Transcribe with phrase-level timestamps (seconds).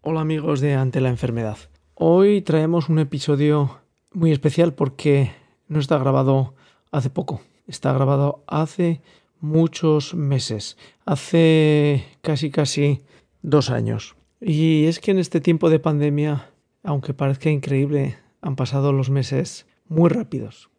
[0.00, 1.58] Hola amigos de Ante la Enfermedad.
[1.94, 3.80] Hoy traemos un episodio
[4.12, 5.32] muy especial porque
[5.66, 6.54] no está grabado
[6.92, 9.00] hace poco, está grabado hace
[9.40, 13.02] muchos meses, hace casi casi
[13.42, 14.14] dos años.
[14.40, 16.48] Y es que en este tiempo de pandemia,
[16.84, 20.70] aunque parezca increíble, han pasado los meses muy rápidos.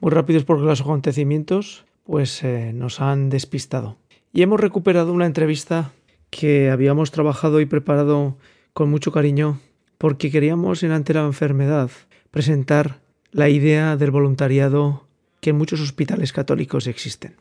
[0.00, 3.96] Muy rápidos porque los acontecimientos pues eh, nos han despistado.
[4.34, 5.92] Y hemos recuperado una entrevista
[6.28, 8.36] que habíamos trabajado y preparado
[8.76, 9.58] con mucho cariño
[9.96, 11.90] porque queríamos en ante la enfermedad
[12.30, 13.00] presentar
[13.32, 15.08] la idea del voluntariado
[15.40, 17.36] que en muchos hospitales católicos existen.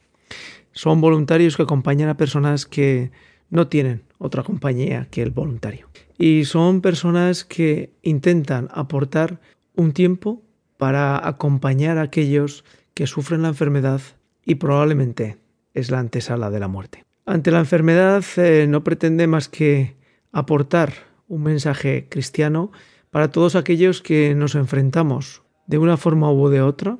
[0.71, 3.11] Son voluntarios que acompañan a personas que
[3.49, 5.89] no tienen otra compañía que el voluntario.
[6.17, 9.41] Y son personas que intentan aportar
[9.75, 10.41] un tiempo
[10.77, 13.99] para acompañar a aquellos que sufren la enfermedad
[14.45, 15.35] y probablemente
[15.73, 17.03] es la antesala de la muerte.
[17.25, 19.97] Ante la enfermedad eh, no pretende más que
[20.31, 22.71] aportar un mensaje cristiano
[23.09, 26.97] para todos aquellos que nos enfrentamos de una forma u de otra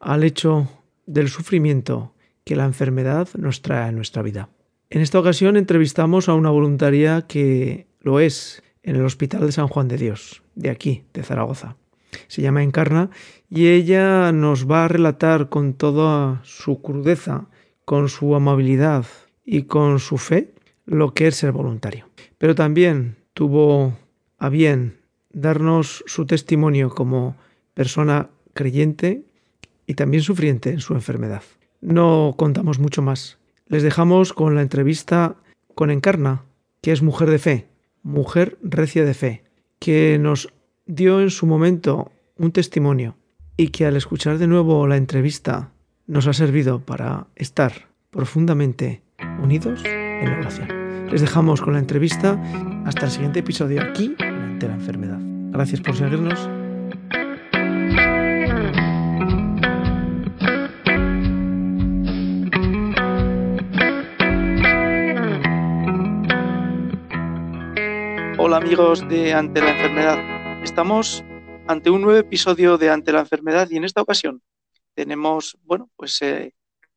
[0.00, 0.68] al hecho
[1.06, 4.48] del sufrimiento que la enfermedad nos trae a nuestra vida.
[4.90, 9.66] En esta ocasión entrevistamos a una voluntaria que lo es en el Hospital de San
[9.66, 11.76] Juan de Dios, de aquí, de Zaragoza.
[12.28, 13.10] Se llama Encarna
[13.50, 17.48] y ella nos va a relatar con toda su crudeza,
[17.84, 19.06] con su amabilidad
[19.44, 22.08] y con su fe lo que es ser voluntario.
[22.38, 23.92] Pero también tuvo
[24.38, 24.96] a bien
[25.30, 27.36] darnos su testimonio como
[27.74, 29.26] persona creyente
[29.86, 31.42] y también sufriente en su enfermedad.
[31.82, 33.36] No contamos mucho más.
[33.66, 35.36] Les dejamos con la entrevista
[35.74, 36.44] con Encarna,
[36.80, 37.66] que es mujer de fe,
[38.02, 39.44] mujer recia de fe,
[39.78, 40.48] que nos
[40.86, 43.18] dio en su momento un testimonio
[43.58, 45.72] y que al escuchar de nuevo la entrevista
[46.06, 49.02] nos ha servido para estar profundamente
[49.42, 50.85] unidos en la oración.
[51.10, 52.40] Les dejamos con la entrevista.
[52.84, 55.18] Hasta el siguiente episodio aquí en la Enfermedad.
[55.52, 56.38] Gracias por seguirnos.
[68.38, 70.62] Hola amigos de Ante la Enfermedad.
[70.62, 71.24] Estamos
[71.68, 74.42] ante un nuevo episodio de Ante la Enfermedad y en esta ocasión
[74.94, 76.54] tenemos, bueno, pues eh,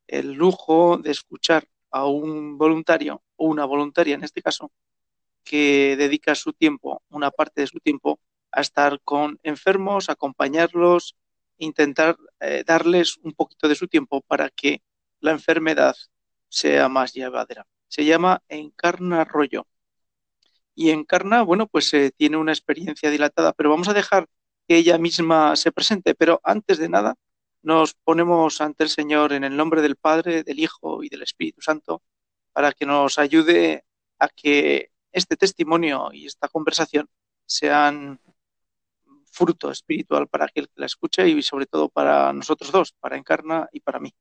[0.07, 4.71] el lujo de escuchar a un voluntario una voluntaria en este caso,
[5.43, 8.19] que dedica su tiempo, una parte de su tiempo,
[8.51, 11.15] a estar con enfermos, acompañarlos,
[11.57, 14.81] intentar eh, darles un poquito de su tiempo para que
[15.19, 15.95] la enfermedad
[16.49, 17.65] sea más llevadera.
[17.87, 19.67] Se llama Encarna Rollo.
[20.75, 24.27] Y Encarna, bueno, pues eh, tiene una experiencia dilatada, pero vamos a dejar
[24.67, 26.15] que ella misma se presente.
[26.15, 27.15] Pero antes de nada,
[27.61, 31.61] nos ponemos ante el Señor en el nombre del Padre, del Hijo y del Espíritu
[31.61, 32.01] Santo
[32.51, 33.85] para que nos ayude
[34.19, 37.07] a que este testimonio y esta conversación
[37.45, 38.19] sean
[39.31, 43.69] fruto espiritual para aquel que la escuche y sobre todo para nosotros dos, para Encarna
[43.71, 44.13] y para mí.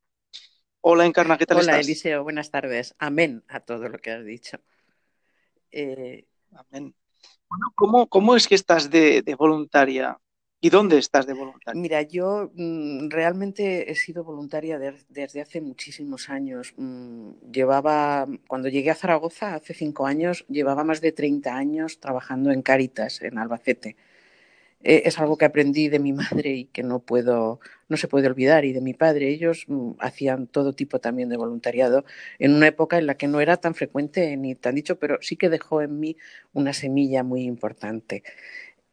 [0.80, 1.74] Hola Encarna, ¿qué tal Hola, estás?
[1.76, 2.94] Hola Eliseo, buenas tardes.
[2.98, 4.58] Amén a todo lo que has dicho.
[5.70, 6.26] Eh...
[6.52, 6.94] Amén.
[7.48, 10.18] Bueno, ¿cómo, ¿cómo, es que estás de, de voluntaria
[10.60, 11.80] ¿Y dónde estás de voluntaria?
[11.80, 16.74] Mira, yo mm, realmente he sido voluntaria de, desde hace muchísimos años.
[16.76, 22.50] Mm, llevaba, cuando llegué a Zaragoza hace cinco años, llevaba más de 30 años trabajando
[22.50, 23.96] en Cáritas, en Albacete.
[24.84, 27.58] Eh, es algo que aprendí de mi madre y que no puedo,
[27.88, 29.28] no se puede olvidar, y de mi padre.
[29.28, 32.04] Ellos mm, hacían todo tipo también de voluntariado
[32.38, 35.36] en una época en la que no era tan frecuente ni tan dicho, pero sí
[35.36, 36.16] que dejó en mí
[36.52, 38.22] una semilla muy importante.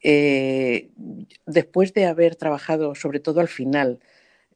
[0.08, 0.92] Eh,
[1.48, 4.00] después de haber trabajado, sobre todo al final,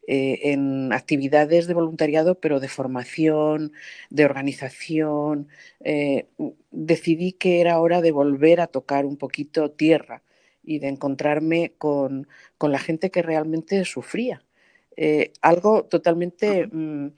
[0.08, 3.74] eh, en actividades de voluntariado, pero de formación,
[4.12, 5.48] de organización,
[5.80, 6.28] eh,
[6.72, 10.22] decidí que era hora de volver a tocar un poquito tierra
[10.64, 12.28] y de encontrarme con,
[12.60, 14.44] con la gente que realmente sufría.
[15.42, 16.68] algo totalmente...
[16.68, 17.10] Mm,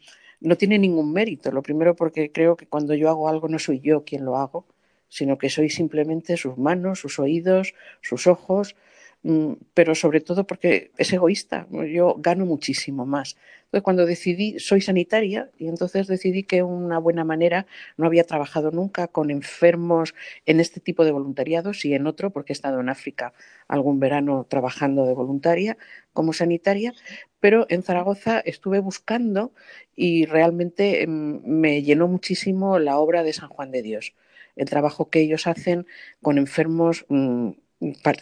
[0.42, 1.52] no tiene ningún mérito.
[1.52, 4.66] Lo primero porque creo que cuando yo hago algo no soy yo quien lo hago,
[5.12, 8.78] sino que soy simplemente sus manos, sus oídos, sus ojos,
[9.24, 13.36] mm, pero sobre todo porque es egoísta, yo gano muchísimo más.
[13.66, 18.72] Entonces, cuando decidí, soy sanitaria y entonces decidí que una buena manera, no había trabajado
[18.72, 20.16] nunca con enfermos
[20.46, 23.34] en este tipo de voluntariados y en otro, porque he estado en África
[23.68, 25.78] algún verano trabajando de voluntaria
[26.14, 26.94] como sanitaria,
[27.42, 29.54] pero en Zaragoza estuve buscando
[29.94, 34.14] y realmente mm, me llenó muchísimo la obra de San Juan de Dios
[34.56, 35.86] el trabajo que ellos hacen
[36.22, 37.52] con enfermos mm,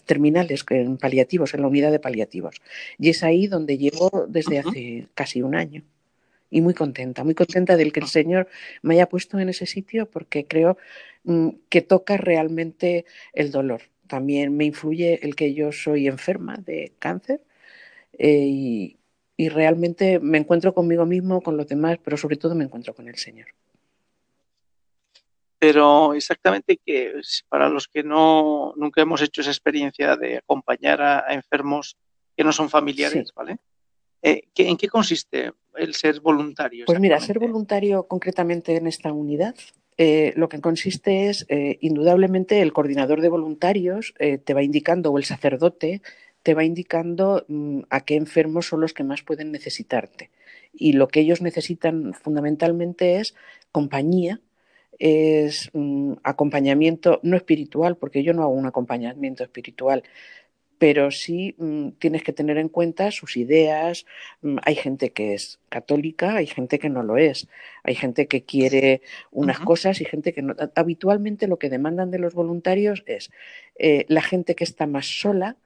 [0.06, 2.62] terminales, en paliativos, en la unidad de paliativos.
[2.98, 5.84] Y es ahí donde llevo desde hace casi un año.
[6.52, 8.48] y muy contenta, muy contenta del que el Señor
[8.82, 10.78] me haya puesto en ese sitio porque creo
[11.24, 13.82] mm, que toca realmente el dolor.
[14.08, 17.42] También me influye el que yo soy enferma de cáncer
[18.18, 18.98] eh, y,
[19.38, 23.08] y realmente me encuentro conmigo mismo, con los demás, pero sobre todo me encuentro con
[23.08, 23.48] el Señor.
[25.60, 27.14] Pero exactamente que
[27.50, 31.98] para los que no nunca hemos hecho esa experiencia de acompañar a, a enfermos
[32.36, 33.34] que no son familiares, sí.
[33.36, 33.58] ¿vale?
[34.22, 36.86] Eh, ¿En qué consiste el ser voluntario?
[36.86, 39.56] Pues mira, ser voluntario concretamente en esta unidad
[40.02, 45.12] eh, lo que consiste es, eh, indudablemente, el coordinador de voluntarios eh, te va indicando,
[45.12, 46.02] o el sacerdote
[46.42, 50.30] te va indicando mmm, a qué enfermos son los que más pueden necesitarte.
[50.72, 53.36] Y lo que ellos necesitan fundamentalmente es
[53.74, 54.40] compañía,
[55.00, 55.72] es
[56.24, 60.04] acompañamiento no espiritual, porque yo no hago un acompañamiento espiritual,
[60.80, 64.06] pero sí mmm, tienes que tener en cuenta sus ideas.
[64.42, 67.48] Mm, hay gente que es católica, hay gente que no lo es,
[67.84, 69.02] hay gente que quiere
[69.32, 69.66] unas uh -huh.
[69.66, 70.56] cosas y gente que no.
[70.76, 73.30] Habitualmente lo que demandan de los voluntarios es
[73.78, 75.58] eh, la gente que está más sola,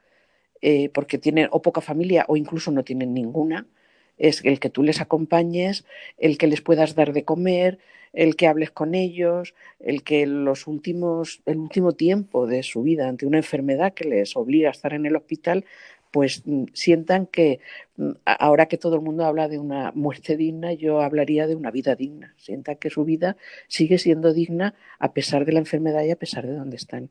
[0.62, 3.68] eh, porque tiene o poca familia o incluso no tienen ninguna,
[4.18, 5.85] es el que tú les acompañes,
[6.18, 7.80] el que les puedas dar de comer,
[8.13, 13.10] el que hables con ellos, el que los últimos, el último tiempo de su vida
[13.10, 15.65] ante una enfermedad que les obliga a estar en el hospital,
[16.12, 17.60] pues mm, sientan que
[17.98, 21.71] mm, ahora que todo el mundo habla de una muerte digna, yo hablaría de una
[21.71, 22.36] vida digna.
[22.38, 23.36] Sientan que su vida
[23.68, 27.09] sigue siendo digna a pesar de la enfermedad y a pesar de donde están.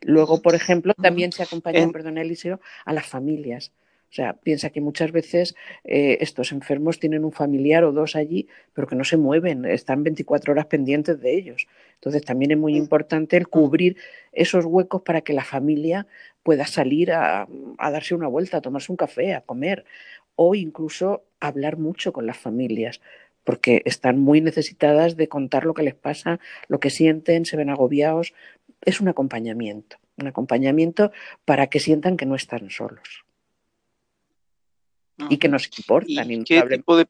[0.00, 1.92] Luego, por ejemplo, también se acompaña, en...
[1.92, 3.70] perdón, Eliseo, a las familias.
[4.12, 5.54] O sea, piensa que muchas veces
[5.84, 10.04] eh, estos enfermos tienen un familiar o dos allí, pero que no se mueven, están
[10.04, 11.66] 24 horas pendientes de ellos.
[11.94, 13.96] Entonces, también es muy importante el cubrir
[14.32, 16.06] esos huecos para que la familia
[16.42, 17.48] pueda salir a,
[17.78, 19.86] a darse una vuelta, a tomarse un café, a comer
[20.36, 23.00] o incluso hablar mucho con las familias
[23.44, 26.38] porque están muy necesitadas de contar lo que les pasa,
[26.68, 28.34] lo que sienten, se ven agobiados.
[28.82, 31.12] Es un acompañamiento, un acompañamiento
[31.46, 33.24] para que sientan que no están solos
[35.28, 36.30] y que nos importan.
[36.30, 37.06] ¿Y qué, tipo de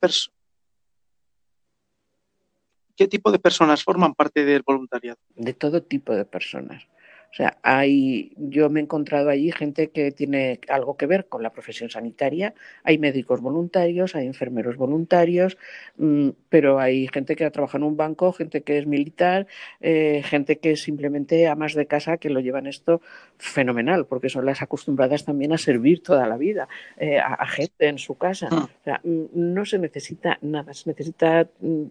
[2.96, 5.18] ¿Qué tipo de personas forman parte del voluntariado?
[5.34, 6.86] De todo tipo de personas.
[7.32, 11.42] O sea, hay, yo me he encontrado allí gente que tiene algo que ver con
[11.42, 12.52] la profesión sanitaria,
[12.84, 15.56] hay médicos voluntarios, hay enfermeros voluntarios,
[15.96, 19.46] mmm, pero hay gente que trabaja en un banco, gente que es militar,
[19.80, 23.00] eh, gente que es simplemente amas de casa que lo llevan esto
[23.38, 26.68] fenomenal, porque son las acostumbradas también a servir toda la vida
[26.98, 28.50] eh, a, a, gente en su casa.
[28.50, 28.58] Mm.
[28.58, 31.84] O sea, no se necesita nada, se necesita mm,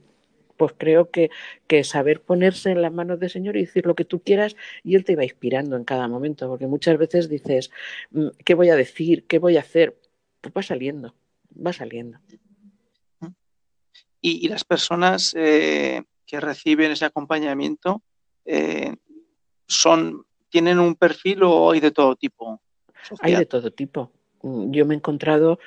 [0.62, 1.32] pues creo que,
[1.66, 4.94] que, saber ponerse en las manos del Señor y decir lo que tú quieras y
[4.94, 7.72] Él te va inspirando en cada momento, porque muchas veces dices,
[8.12, 9.26] mm, ¿qué voy a decir?
[9.26, 10.00] ¿Qué voy a hacer?
[10.40, 11.16] Pues va saliendo,
[11.50, 12.20] va saliendo.
[14.22, 18.04] Y, y las personas eh, que reciben ese acompañamiento
[18.46, 18.94] eh,
[19.66, 22.62] son, tienen un perfil o hay de todo tipo?
[23.02, 23.32] Social?
[23.32, 24.12] Hay de todo tipo.
[24.44, 25.58] Mm, yo me he encontrado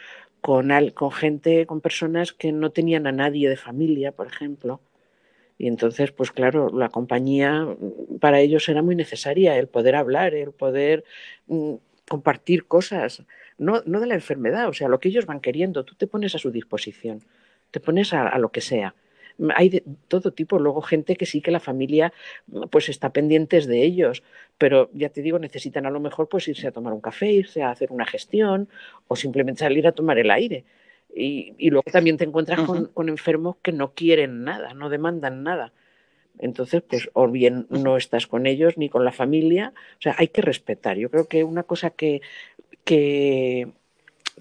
[0.44, 4.82] con, con gente, con personas que no tenían a nadie de familia, por ejemplo.
[5.56, 10.34] Y entonces, pues claro, la compañía mm, para ellos era muy necesaria, el poder hablar,
[10.34, 11.04] el poder
[11.46, 11.76] mm,
[12.06, 13.22] compartir cosas,
[13.56, 16.34] no, no de la enfermedad, o sea, lo que ellos van queriendo, tú te pones
[16.34, 17.22] a su disposición,
[17.70, 18.94] te pones a lo que sea
[19.56, 22.12] hay de todo tipo, luego gente que sí que la familia
[22.70, 24.22] pues está pendientes de ellos,
[24.58, 27.62] pero ya te digo, necesitan a lo mejor pues irse a tomar un café, irse
[27.62, 28.68] a hacer una gestión
[29.08, 30.64] o simplemente salir a tomar el aire.
[31.14, 32.66] Y, y luego también te encuentras uh -huh.
[32.66, 35.72] con, con enfermos que no quieren nada, no demandan nada.
[36.38, 39.72] Entonces, pues, o bien no estás con ellos ni con la familia.
[39.98, 40.96] O sea, hay que respetar.
[40.96, 42.22] Yo creo que una cosa que,
[42.84, 43.68] que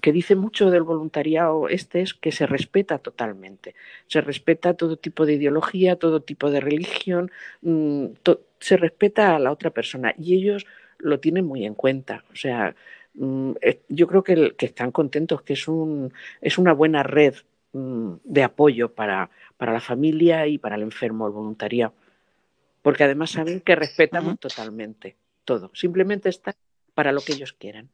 [0.00, 3.74] que dice mucho del voluntariado este es que se respeta totalmente.
[4.06, 7.30] Se respeta todo tipo de ideología, todo tipo de religión,
[7.62, 10.66] mmm, to se respeta a la otra persona y ellos
[10.98, 12.24] lo tienen muy en cuenta.
[12.32, 12.74] O sea,
[13.14, 13.52] mmm,
[13.88, 17.34] yo creo que, el, que, están contentos, que es, un, es una buena red
[17.72, 21.94] mmm, de apoyo para, para, la familia y para el enfermo, el voluntariado.
[22.82, 24.40] Porque además saben que respetamos uh -huh.
[24.40, 25.70] totalmente todo.
[25.74, 26.54] Simplemente está
[26.94, 27.88] para lo que ellos quieran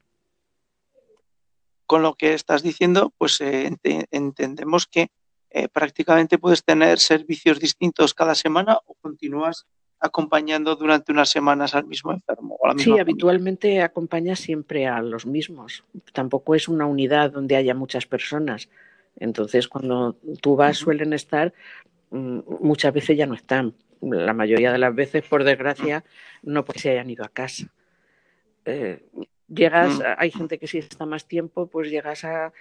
[1.91, 5.09] con lo que estás diciendo, pues eh, ent entendemos que
[5.49, 9.67] eh, prácticamente puedes tener servicios distintos cada semana o continúas
[9.99, 12.55] acompañando durante unas semanas al mismo enfermo.
[12.61, 13.01] O a la misma sí, familia.
[13.01, 15.83] habitualmente acompaña siempre a los mismos.
[16.13, 18.69] Tampoco es una unidad donde haya muchas personas.
[19.17, 20.83] Entonces, cuando tú vas, uh -huh.
[20.85, 21.51] suelen estar,
[22.11, 23.73] mm, muchas veces ya no están.
[23.99, 26.05] La mayoría de las veces, por desgracia,
[26.41, 27.65] no porque se hayan ido a casa.
[28.63, 29.03] Eh,
[29.53, 30.03] llegas, mm.
[30.17, 32.53] hay gente que si está más tiempo, pues llegas a,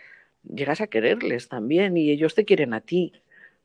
[0.42, 3.12] llegas a quererles también y ellos te quieren a ti.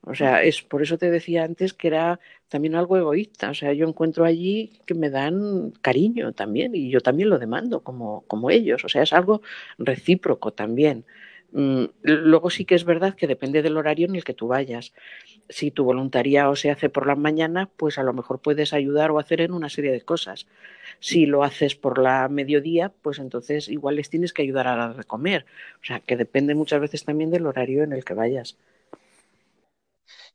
[0.07, 3.49] O sea, es por eso te decía antes que era también algo egoísta.
[3.49, 7.81] O sea, yo encuentro allí que me dan cariño también y yo también lo demando
[7.81, 8.85] como, como ellos.
[8.85, 9.41] O sea, es algo
[9.79, 11.05] recíproco también.
[11.51, 14.93] Mm, luego sí que es verdad que depende del horario en el que tú vayas.
[15.49, 19.19] Si tu voluntariado se hace por la mañana, pues a lo mejor puedes ayudar o
[19.19, 20.47] hacer en una serie de cosas.
[20.99, 25.45] Si lo haces por la mediodía, pues entonces igual les tienes que ayudar a comer.
[25.81, 28.57] O sea, que depende muchas veces también del horario en el que vayas.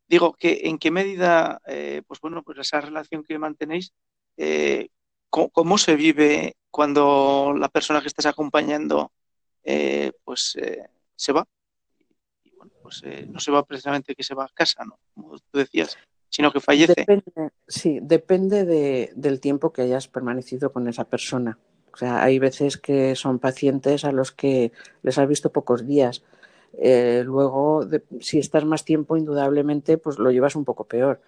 [0.08, 3.92] Digo, que en qué medida, eh, pues bueno, pues esa relación que mantenéis,
[4.36, 4.88] eh,
[5.28, 9.12] ¿cómo, se vive cuando la persona que estás acompañando,
[9.62, 10.56] eh, pues
[11.20, 11.46] se va.
[12.42, 14.98] Y bueno, pues eh, no se va precisamente que se va a casa, ¿no?
[15.14, 15.98] Como tú decías,
[16.30, 16.94] sino que fallece.
[16.96, 21.58] Depende, sí, depende de, del tiempo que hayas permanecido con esa persona.
[21.92, 24.72] O sea, hay veces que son pacientes a los que
[25.02, 26.22] les has visto pocos días.
[26.78, 31.20] Eh, luego, de, si estás más tiempo, indudablemente, pues lo llevas un poco peor.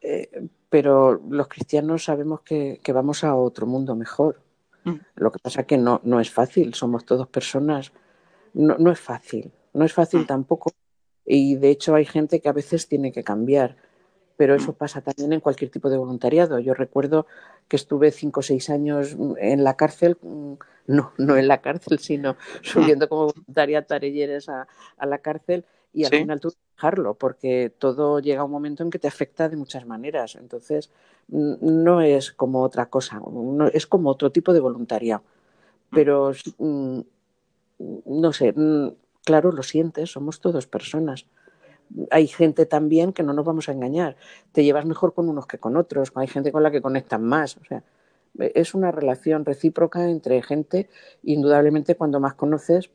[0.00, 4.40] Eh, pero los cristianos sabemos que, que, vamos a otro mundo mejor.
[4.82, 4.96] Mm.
[5.14, 7.92] Lo que pasa que no, no es fácil, somos todos personas
[8.54, 10.26] no, no es fácil, no es fácil mm.
[10.26, 10.72] tampoco.
[11.24, 13.76] Y de hecho hay gente que a veces tiene que cambiar,
[14.36, 14.74] pero eso mm.
[14.74, 16.58] pasa también en cualquier tipo de voluntariado.
[16.58, 17.26] Yo recuerdo
[17.68, 20.52] que estuve cinco o seis años en la cárcel, mm,
[20.86, 24.66] no, no en la cárcel, sino subiendo como voluntaria Tarelleres a,
[24.96, 26.18] a la cárcel y al ¿Sí?
[26.18, 29.86] final que dejarlo porque todo llega a un momento en que te afecta de muchas
[29.86, 30.36] maneras.
[30.36, 30.90] Entonces,
[31.28, 35.22] no es como otra cosa, no, es como otro tipo de voluntariado.
[35.90, 36.32] Pero
[38.06, 41.26] no sé, mm, claro, lo sientes, somos todos personas.
[42.10, 44.16] Hay gente también que no nos vamos a engañar.
[44.52, 46.12] Te llevas mejor con unos que con otros.
[46.14, 47.56] Hay gente con la que conectan más.
[47.58, 47.84] O sea,
[48.38, 50.88] es una relación recíproca entre gente.
[51.22, 52.90] Indudablemente, cuando más conoces,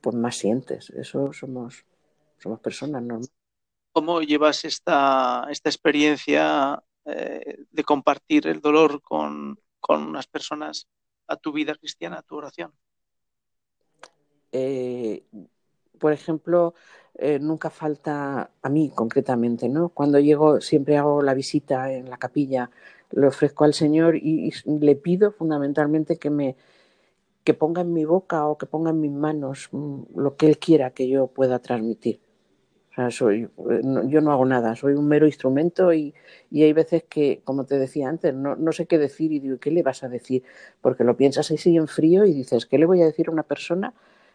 [0.00, 0.90] pues más sientes.
[0.90, 1.86] Eso somos,
[2.38, 3.32] somos personas normales.
[3.92, 10.88] ¿Cómo llevas esta, esta experiencia eh, de compartir el dolor con, con unas personas
[11.28, 12.72] a tu vida cristiana, a tu oración?
[14.54, 15.24] Eh,
[15.98, 16.74] por ejemplo,
[17.16, 19.88] eh, nunca falta a mí concretamente, ¿no?
[19.88, 22.70] Cuando llego siempre hago la visita en la capilla,
[23.10, 26.56] le ofrezco al Señor y, le pido fundamentalmente que me
[27.44, 30.58] que ponga en mi boca o que ponga en mis manos mm, lo que Él
[30.58, 32.20] quiera que yo pueda transmitir.
[33.10, 33.48] Soy,
[33.82, 36.14] no, yo no hago nada, soy un mero instrumento y,
[36.50, 39.58] y hay veces que, como te decía antes, no, no, sé qué decir y digo,
[39.58, 40.44] ¿qué le vas a decir?
[40.80, 43.42] Porque lo piensas así en frío y dices, ¿qué le voy a decir a una
[43.42, 43.94] persona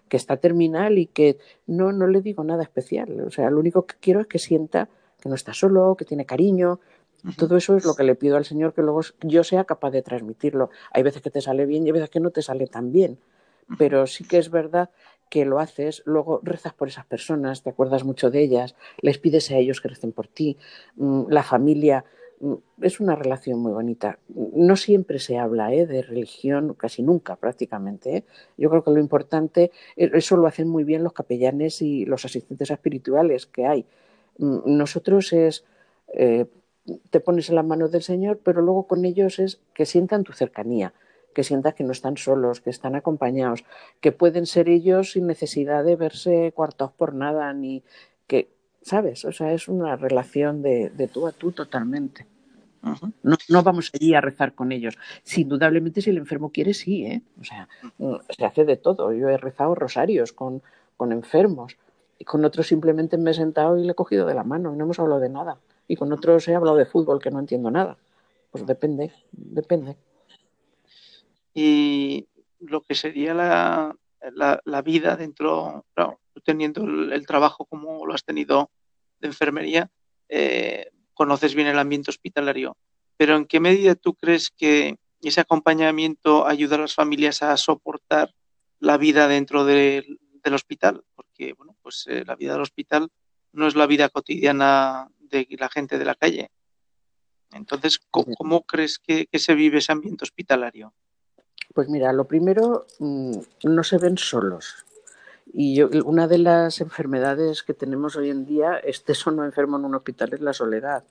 [0.09, 1.37] que está terminal y que
[1.67, 3.21] no, no le digo nada especial.
[3.21, 4.89] O sea, lo único que quiero es que sienta
[5.21, 6.79] que no está solo, que tiene cariño.
[7.37, 10.01] Todo eso es lo que le pido al Señor que luego yo sea capaz de
[10.01, 10.69] transmitirlo.
[10.91, 13.19] Hay veces que te sale bien y hay veces que no te sale tan bien.
[13.77, 14.89] Pero sí que es verdad
[15.29, 19.51] que lo haces, luego rezas por esas personas, te acuerdas mucho de ellas, les pides
[19.51, 20.57] a ellos que recen por ti,
[20.95, 22.03] mm, la familia
[22.81, 24.19] es una relación muy bonita.
[24.29, 25.85] No siempre se habla ¿eh?
[25.85, 28.17] de religión, casi nunca prácticamente.
[28.17, 28.23] ¿eh?
[28.57, 32.25] Yo creo que lo importante, e, eso lo hacen muy bien los capellanes y los
[32.25, 33.85] asistentes espirituales que hay.
[34.37, 35.65] Nosotros es,
[36.13, 36.45] eh,
[37.09, 40.31] te pones en las manos del Señor, pero luego con ellos es que sientan tu
[40.31, 40.93] cercanía,
[41.33, 43.65] que sientan que no están solos, que están acompañados,
[43.99, 47.83] que pueden ser ellos sin necesidad de verse coartados por nada, ni
[48.27, 48.49] que
[48.89, 49.23] ¿sabes?
[49.23, 52.25] O sea, es una relación de, de tú a tú totalmente.
[52.81, 53.13] Uh -huh.
[53.23, 54.97] no, no, vamos allí a rezar con ellos.
[55.35, 57.21] Indudablemente, si el enfermo quiere, sí, ¿eh?
[57.39, 57.67] O sea,
[58.35, 59.13] se hace de todo.
[59.13, 60.61] Yo he rezado rosarios con,
[60.97, 61.77] con enfermos
[62.17, 64.77] y con otros simplemente me he sentado y le he cogido de la mano y
[64.77, 65.59] no hemos hablado de nada.
[65.87, 67.97] Y con otros he hablado de fútbol que no entiendo nada.
[68.51, 69.97] Pues depende, depende.
[71.53, 72.27] Y
[72.59, 73.95] lo que sería la,
[74.33, 78.69] la, la vida dentro, claro, teniendo el, el, trabajo como lo has tenido
[79.19, 79.89] de enfermería,
[80.27, 82.77] eh, conoces bien el ambiente hospitalario.
[83.17, 88.33] Pero ¿en qué medida tú crees que ese acompañamiento ayuda a las familias a soportar
[88.79, 90.05] la vida dentro de,
[90.43, 91.03] del hospital?
[91.15, 93.09] Porque bueno, pues eh, la vida del hospital
[93.51, 96.51] no es la vida cotidiana de la gente de la calle.
[97.51, 100.93] Entonces, ¿cómo, cómo crees que, que, se vive ese ambiente hospitalario?
[101.73, 104.85] Pues mira, lo primero, mmm, no se ven solos.
[105.51, 109.77] Y yo, una de las enfermedades que tenemos hoy en día, estés o no enfermo
[109.77, 111.03] en un hospital, es la soledad.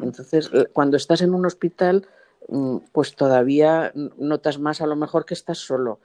[0.00, 2.06] Entonces, cuando estás en un hospital,
[2.48, 6.00] mm, pues todavía notas más a lo mejor que estás solo,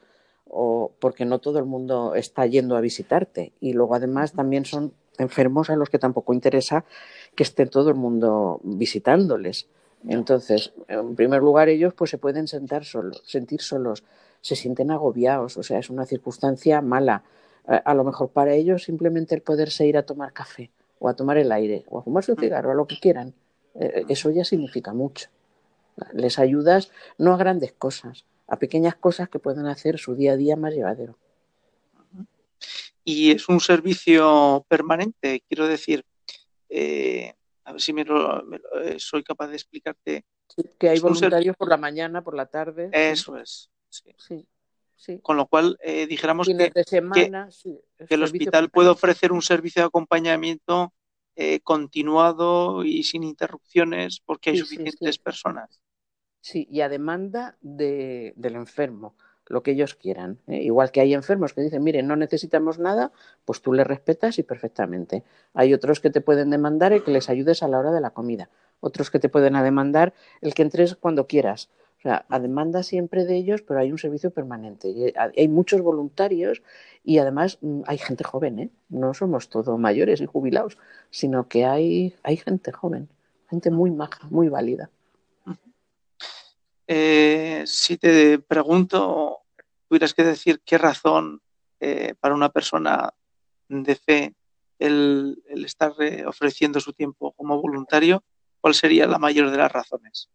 [0.48, 3.54] o porque no todo el mundo está yendo a visitarte.
[3.60, 6.86] Y luego además también son enfermos a los que tampoco interesa
[7.36, 9.68] que esté todo el mundo visitándoles.
[10.08, 14.04] Entonces, en primer lugar, ellos pues se pueden sentar solos, sentir solos,
[14.42, 17.24] se sienten agobiados, o sea, es una circunstancia mala
[17.68, 21.38] A, lo mejor para ellos simplemente el poderse ir a tomar café o a tomar
[21.38, 23.34] el aire o a fumarse un cigarro, a lo que quieran,
[23.74, 25.30] eh, eso ya significa mucho.
[26.14, 30.38] Les ayudas no a grandes cosas, a pequeñas cosas que pueden hacer su día a
[30.38, 31.18] día más llevadero.
[33.04, 36.04] Y es un servicio permanente, quiero decir,
[36.70, 40.26] eh, a ver si me eh, soy capaz de explicarte.
[40.80, 42.90] que hay voluntarios por la mañana, por la tarde.
[42.92, 43.70] Eso es.
[43.90, 44.14] Sí.
[44.18, 44.48] Sí,
[45.22, 46.72] Con lo cual, eh, dijéramos que,
[48.10, 50.94] el, hospital puede ofrecer un servicio de acompañamiento
[51.64, 55.82] continuado y sin interrupciones porque hay suficientes personas.
[56.40, 59.16] Sí, y a demanda de, del enfermo
[59.48, 60.40] lo que ellos quieran.
[60.48, 60.62] ¿eh?
[60.64, 63.12] Igual que hay enfermos que dicen, mire, no necesitamos nada,
[63.46, 65.24] pues tú les respetas y perfectamente.
[65.54, 68.12] Hay otros que te pueden demandar el que les ayudes a la hora de la
[68.12, 68.50] comida.
[68.80, 71.70] Otros que te pueden demandar el que entres cuando quieras.
[72.06, 75.12] Sea, a demanda siempre de ellos, pero hay un servicio permanente.
[75.36, 76.62] Hay muchos voluntarios
[77.04, 78.70] y además mm, hay gente joven, ¿eh?
[78.90, 80.78] No somos todos mayores y jubilados,
[81.10, 83.10] sino que hay, hay gente joven,
[83.50, 84.92] gente muy maja, muy válida.
[86.86, 89.40] Eh, si te pregunto,
[89.90, 91.42] tuvieras que decir qué razón
[91.80, 93.16] eh, para una persona
[93.68, 94.36] de fe
[94.78, 98.24] el, estar eh, ofreciendo su tiempo como voluntario,
[98.62, 100.30] ¿cuál sería la mayor de las razones?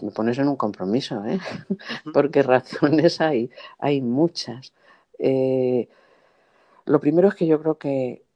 [0.00, 1.38] Me pones en un compromiso, ¿eh?
[2.12, 4.72] porque razones hay, hay muchas.
[5.18, 8.26] lo primero es que yo creo que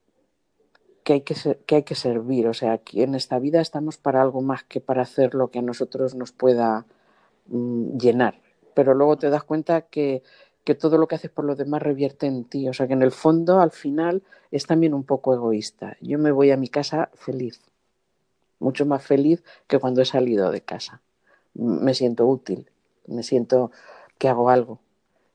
[1.02, 1.35] que hay que,
[1.67, 2.47] que hay que servir.
[2.49, 5.61] O sea, que en esta vida estamos para algo más que para hacer lo que
[5.61, 6.87] a nosotros nos pueda
[7.47, 8.40] mm, llenar.
[8.75, 10.23] Pero luego te das cuenta que,
[10.64, 12.69] que todo lo que haces por los demás revierte en ti.
[12.69, 15.97] O sea, que en el fondo, al final, es también un poco egoísta.
[16.00, 17.61] Yo me voy a mi casa feliz,
[18.59, 21.00] mucho más feliz que cuando he salido de casa.
[21.54, 22.71] Me siento útil,
[23.07, 23.71] me siento
[24.19, 24.80] que hago algo.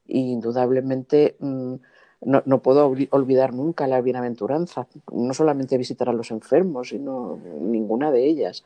[0.07, 1.75] Y indudablemente mm,
[2.21, 8.11] no, no, puedo olvidar nunca la bienaventuranza, no solamente visitar a los enfermos, sino ninguna
[8.11, 8.63] de ellas.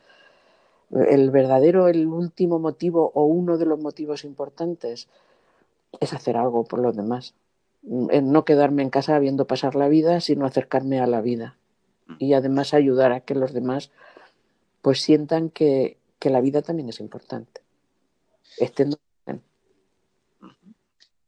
[0.90, 5.08] El verdadero, el último motivo o uno de los motivos importantes
[6.00, 7.34] es hacer algo por los demás.
[7.82, 11.56] No quedarme en casa viendo pasar la vida, sino acercarme a la vida.
[12.18, 13.90] Y además ayudar a que los demás
[14.82, 17.62] pues sientan que, que la vida también es importante.
[18.58, 18.94] Estén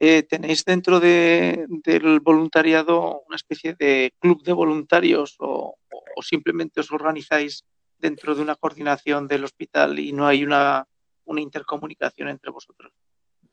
[0.05, 5.77] eh, ¿Tenéis dentro del voluntariado una especie de club de voluntarios o,
[6.23, 7.65] simplemente os organizáis
[8.01, 10.89] dentro de una coordinación del hospital y no hay una,
[11.37, 12.93] intercomunicación entre vosotros?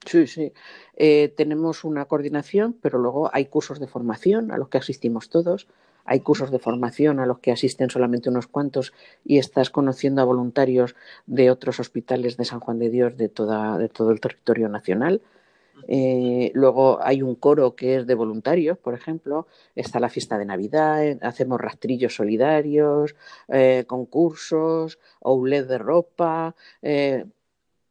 [0.03, 0.51] Sí, sí.
[0.95, 5.67] Eh, tenemos una coordinación, pero luego hay cursos de formación a los que asistimos todos.
[6.05, 10.25] Hay cursos de formación a los que asisten solamente unos cuantos y estás conociendo a
[10.25, 10.95] voluntarios
[11.27, 15.21] de otros hospitales de San Juan de Dios de, toda, de todo el territorio nacional.
[15.87, 19.47] Eh, luego hay un coro que es de voluntarios, por ejemplo.
[19.75, 23.15] Está la fiesta de Navidad, eh, hacemos rastrillos solidarios,
[23.47, 26.55] eh, concursos, outlet de ropa.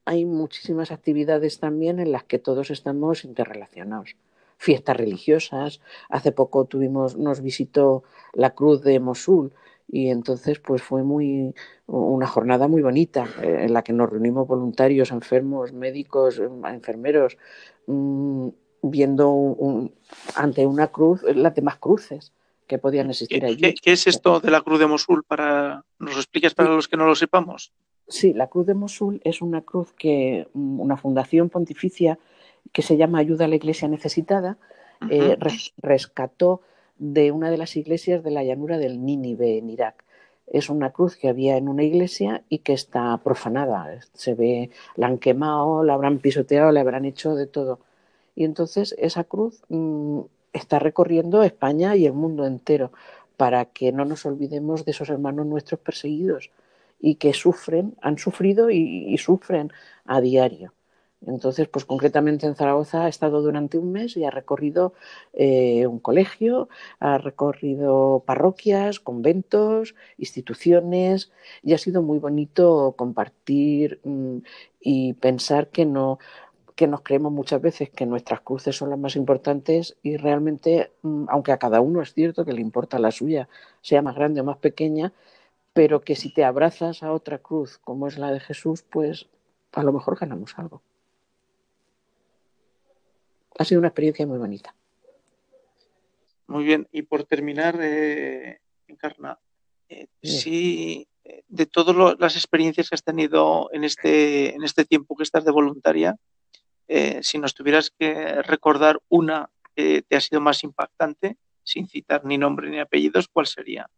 [0.04, 4.16] hay muchísimas actividades también en las que todos estamos interrelacionados.
[4.58, 5.80] Fiestas religiosas.
[6.10, 8.02] Hace poco tuvimos, nos visitó
[8.34, 9.54] la Cruz de Mosul
[9.90, 11.54] y entonces pues fue muy
[11.86, 17.38] una jornada muy bonita en la que nos reunimos voluntarios, enfermos, médicos, enfermeros,
[17.88, 18.48] Mm,
[18.82, 19.56] viendo
[20.36, 22.32] ante una cruz las demás cruces
[22.66, 23.74] que podían existir allí.
[23.74, 25.24] ¿Qué, es esto de la cruz de Mosul?
[25.24, 27.72] Para, ¿Nos lo explicas para los que no lo sepamos?
[28.06, 32.18] Sí, la cruz de Mosul es una cruz que mm, una fundación pontificia
[32.72, 34.58] que se llama Ayuda a la Iglesia Necesitada
[35.10, 35.36] eh,
[35.80, 36.60] rescató
[36.98, 40.04] de una de las iglesias de la llanura del Nínive en Irak.
[40.46, 44.00] Es una cruz que había en una iglesia y que está profanada.
[44.14, 47.80] Se ve, la han quemado, la habrán pisoteado, la habrán hecho de todo.
[48.34, 50.20] Y entonces esa cruz mm,
[50.52, 52.92] está recorriendo España y el mundo entero
[53.36, 56.50] para que no nos olvidemos de esos hermanos nuestros perseguidos
[56.98, 59.70] y que sufren, han sufrido y sufren
[60.04, 60.72] a diario.
[61.26, 64.94] Entonces, pues concretamente en Zaragoza ha estado durante un mes y ha recorrido
[65.32, 66.68] eh, un colegio,
[67.00, 74.38] ha recorrido parroquias, conventos, instituciones y ha sido muy bonito compartir mm,
[74.80, 76.18] y pensar que no
[76.76, 81.24] que nos creemos muchas veces que nuestras cruces son las más importantes y realmente, mm,
[81.28, 83.48] aunque a cada uno es cierto que le importa la suya,
[83.82, 85.12] sea más grande o más pequeña,
[85.72, 89.28] pero que si te abrazas a otra cruz como es la de Jesús, pues
[89.72, 90.82] a lo mejor ganamos algo
[93.58, 94.74] ha sido una experiencia muy bonita.
[96.46, 99.38] Muy bien, y por terminar, eh, Encarna,
[99.90, 105.14] eh, si eh, de todas las experiencias que has tenido en este, en este tiempo
[105.14, 106.16] que estás de voluntaria,
[106.88, 112.24] eh, si nos tuvieras que recordar una que te ha sido más impactante, sin citar
[112.24, 113.90] ni nombre ni apellidos, ¿cuál sería?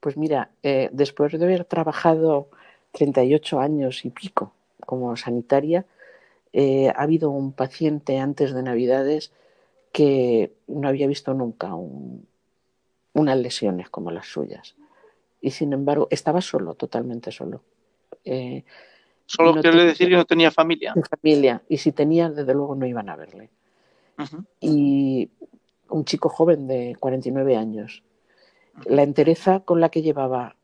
[0.00, 2.50] Pues mira, eh, después de haber trabajado
[2.92, 4.52] 38 años y pico
[4.84, 5.86] como sanitaria,
[6.58, 9.30] eh, ha habido un paciente antes de Navidades
[9.92, 11.74] que no había visto nunca
[13.12, 14.74] unas lesiones como las suyas.
[15.42, 17.60] Y sin embargo, estaba solo, totalmente solo.
[18.24, 18.64] Eh,
[19.26, 20.94] solo quiere decir que no tenía familia.
[21.20, 21.60] Familia.
[21.68, 23.50] Y si tenía, desde luego no iban a verle.
[24.58, 25.28] Y
[25.90, 28.02] un chico joven de 49 años.
[28.86, 30.56] La entereza con la que llevaba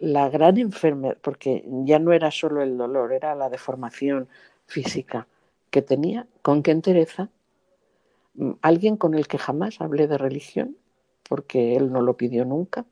[0.00, 4.28] la gran enfermedad, porque ya no era solo el dolor, era la deformación
[4.70, 5.26] física
[5.70, 7.28] que tenía, con qué entereza,
[8.34, 10.76] mm, alguien con el que jamás hablé de religión,
[11.28, 12.84] porque él no lo pidió nunca,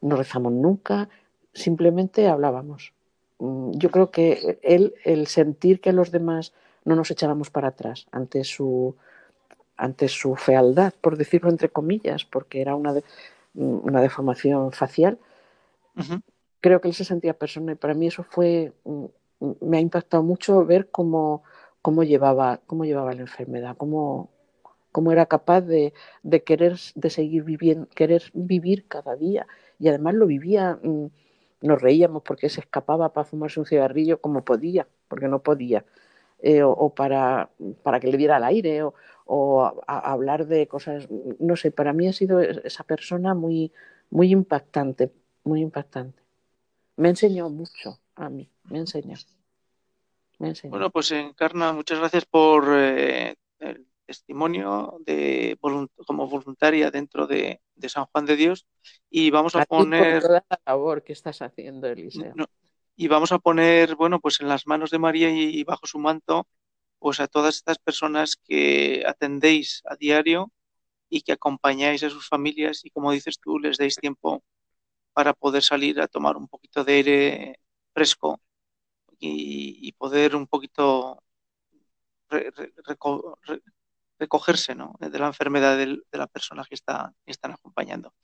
[0.00, 1.08] no rezamos nunca,
[1.52, 2.92] simplemente hablábamos.
[3.38, 6.52] Mm, yo creo que él, el sentir que los demás
[6.84, 8.96] no nos echábamos para atrás ante su,
[9.76, 15.18] ante su fealdad, por decirlo entre comillas, porque era una, mm, una deformación facial,
[16.60, 18.72] creo que él se sentía persona y para mí eso fue,
[19.60, 21.42] me ha impactado mucho ver cómo
[21.84, 24.30] cómo llevaba, cómo llevaba la enfermedad, cómo,
[24.90, 25.92] cómo era capaz de,
[26.22, 29.46] de, querer, de seguir viviendo, querer vivir cada día.
[29.78, 31.06] Y además lo vivía, mm,
[31.60, 35.84] nos reíamos porque se escapaba para fumarse un cigarrillo como podía, porque no podía,
[36.40, 37.50] eh, o, para,
[37.82, 38.94] para, que le diera el aire, o,
[39.26, 41.06] o a, hablar de cosas,
[41.38, 43.72] no sé, para mí ha sido esa persona muy,
[44.10, 45.12] muy impactante,
[45.44, 46.22] muy impactante.
[46.96, 49.16] Me enseñó mucho a mí, me enseñó.
[50.64, 58.06] Bueno, pues Encarna, muchas gracias por eh, el testimonio de como voluntaria dentro de, San
[58.06, 58.66] Juan de Dios
[59.08, 62.34] y vamos a, poner toda la labor que estás haciendo, Eliseo.
[62.96, 66.46] y vamos a poner, bueno, pues en las manos de María y, bajo su manto,
[66.98, 70.52] pues a todas estas personas que atendéis a diario
[71.08, 74.42] y que acompañáis a sus familias y como dices tú, les deis tiempo
[75.12, 77.60] para poder salir a tomar un poquito de aire
[77.94, 78.40] fresco
[79.18, 81.22] y, poder un poquito
[84.18, 84.94] recogerse ¿no?
[84.98, 88.14] de la enfermedad de la persona que, está, están acompañando.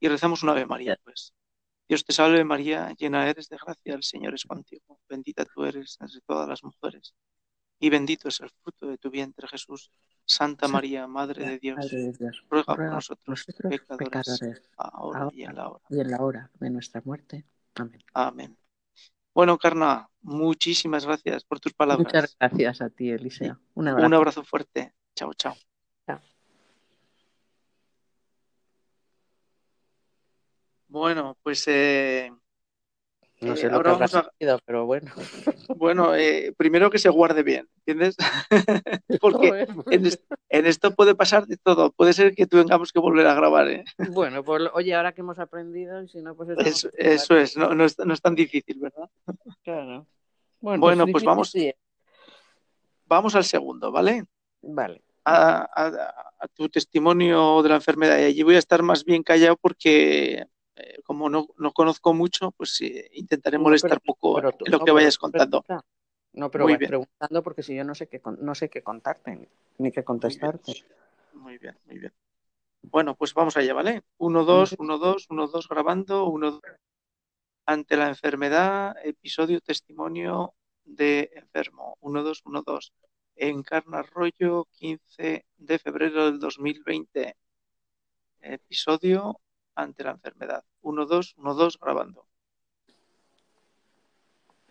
[0.00, 1.32] Y rezamos una Ave María, pues.
[1.88, 5.96] Dios te salve María, llena eres de gracia, el Señor es contigo, bendita tú eres
[6.00, 7.14] entre todas las mujeres,
[7.78, 9.90] y bendito es el fruto de tu vientre Jesús.
[10.26, 11.90] Santa María, Madre de Dios,
[12.50, 13.46] ruega, por nosotros,
[13.96, 15.80] pecadores, ahora, y en la hora.
[15.88, 17.46] Y en la hora de nuestra muerte.
[17.76, 18.02] Amén.
[18.12, 18.57] Amén.
[19.38, 22.12] Bueno, Carna, muchísimas gracias por tus palabras.
[22.12, 23.60] Muchas gracias a ti, Eliseo.
[23.74, 24.92] Un abrazo, Un abrazo fuerte.
[25.14, 25.54] Chao, chao.
[26.04, 26.18] chao.
[30.88, 32.32] Bueno, pues eh,
[33.40, 34.58] no sé lo que habrá a...
[34.64, 35.10] pero bueno.
[35.76, 38.16] Bueno, eh, primero que se guarde bien, ¿entiendes?
[39.20, 39.68] Porque
[40.50, 41.92] en, esto puede pasar de todo.
[41.92, 43.84] Puede ser que tengamos que volver a grabar, ¿eh?
[44.10, 46.48] Bueno, pues oye, ahora que hemos aprendido, y si no, pues...
[46.58, 49.08] Eso, es, no, es, tan difícil, ¿verdad?
[49.62, 50.06] Claro.
[50.60, 51.54] Bueno, pues, vamos...
[53.06, 54.24] Vamos al segundo, ¿vale?
[54.62, 55.02] Vale.
[55.24, 58.18] A, a, tu testimonio de la enfermedad.
[58.18, 60.44] Y allí voy a estar más bien callado porque
[60.78, 62.80] eh, como no, no, conozco mucho, pues
[63.12, 65.64] intentaré molestar poco en lo que vayas contando.
[66.32, 69.90] No, pero voy preguntando porque si yo no sé qué, no sé qué contarte ni
[69.90, 70.84] qué contestarte.
[71.32, 72.12] Muy bien, muy bien.
[72.82, 74.02] Bueno, pues vamos allá, ¿vale?
[74.18, 76.62] Uno, dos, uno, dos, uno, dos, grabando, uno, dos.
[77.66, 81.96] Ante la enfermedad, episodio testimonio de enfermo.
[82.00, 82.92] Uno, dos, uno, dos.
[83.36, 87.36] Encarna Arroyo, 15 de febrero del 2020.
[88.40, 89.40] Episodio
[89.74, 90.64] ante la enfermedad.
[90.82, 92.26] 1, 2, 1, 2, grabando.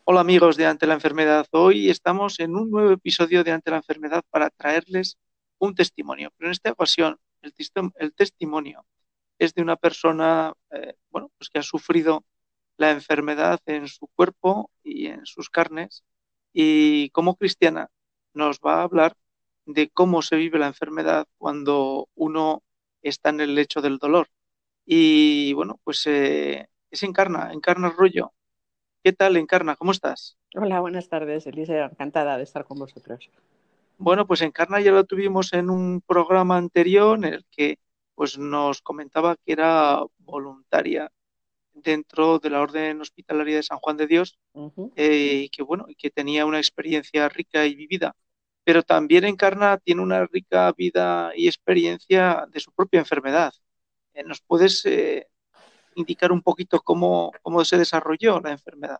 [0.04, 1.48] Hola amigos de Ante la Enfermedad.
[1.52, 5.18] Hoy estamos en un nuevo episodio de Ante la Enfermedad para traerles
[5.60, 6.32] un testimonio.
[6.38, 8.86] Pero en esta ocasión, el, testimonio
[9.38, 12.24] es de una persona eh, bueno, pues que ha sufrido
[12.78, 16.04] la enfermedad en su cuerpo y en sus carnes.
[16.54, 17.90] Y como cristiana
[18.34, 19.14] nos va a hablar
[19.66, 22.64] de cómo se vive la enfermedad cuando uno
[23.02, 24.30] está en el lecho del dolor.
[24.90, 28.32] Y bueno, pues eh, es Encarna, Encarna Rollo.
[29.04, 29.76] ¿Qué tal, Encarna?
[29.76, 30.38] ¿Cómo estás?
[30.56, 31.86] Hola, buenas tardes, Elisa.
[31.92, 33.30] Encantada de estar con vosotros.
[33.98, 37.80] Bueno, pues Encarna ya lo tuvimos en un programa anterior en el que
[38.16, 41.12] pues nos comentaba que era voluntaria
[41.74, 44.40] dentro de la Orden Hospitalaria de San Juan de Dios
[44.96, 48.16] eh, y que bueno, que tenía una experiencia rica y vivida.
[48.64, 53.54] Pero también Encarna tiene una rica vida y experiencia de su propia enfermedad.
[54.18, 55.28] Eh, ¿Nos puedes eh,
[55.96, 59.00] indicar un poquito cómo, cómo se desarrolló la enfermedad?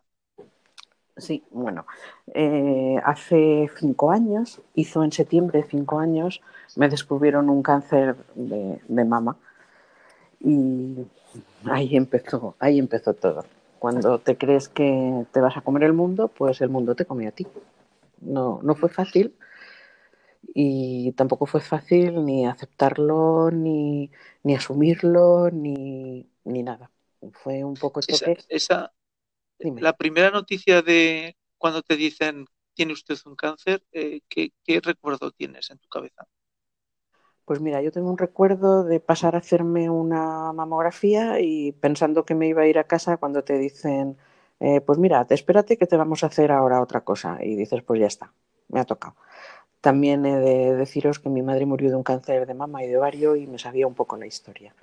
[1.16, 1.84] Sí, bueno,
[2.32, 6.40] eh, hace cinco años, hizo en septiembre cinco años,
[6.76, 9.36] me descubrieron un cáncer de, mama
[10.38, 11.04] y
[11.64, 13.44] ahí empezó, ahí empezó todo.
[13.80, 17.26] Cuando te crees que te vas a comer el mundo, pues el mundo te come
[17.26, 17.48] a ti.
[18.20, 19.34] No, no fue fácil
[20.42, 24.10] y tampoco fue fácil ni aceptarlo, ni,
[24.42, 26.90] ni asumirlo, ni, ni nada.
[27.32, 28.92] Fue un poco esa, esa
[29.58, 35.32] la primera noticia de cuando te dicen tiene usted un cáncer, eh, ¿qué, ¿qué, recuerdo
[35.32, 36.28] tienes en tu cabeza?
[37.44, 42.36] Pues mira, yo tengo un recuerdo de pasar a hacerme una mamografía y pensando que
[42.36, 44.16] me iba a ir a casa cuando te dicen,
[44.60, 47.38] eh, pues mira, espérate que te vamos a hacer ahora otra cosa.
[47.42, 48.32] Y dices, pues ya está,
[48.68, 49.16] me ha tocado.
[49.80, 52.98] También he de deciros que mi madre murió de un cáncer de mama y de
[52.98, 54.74] ovario y me sabía un poco la historia.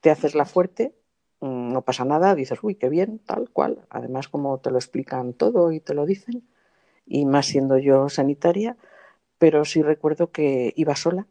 [0.00, 0.94] Te haces la fuerte
[1.42, 3.84] Mm, no pasa nada, dices, uy, qué bien, tal cual.
[3.90, 6.44] Además, como te lo explican todo y te lo dicen,
[7.06, 8.76] y más siendo yo sanitaria,
[9.38, 11.26] pero sí recuerdo que iba sola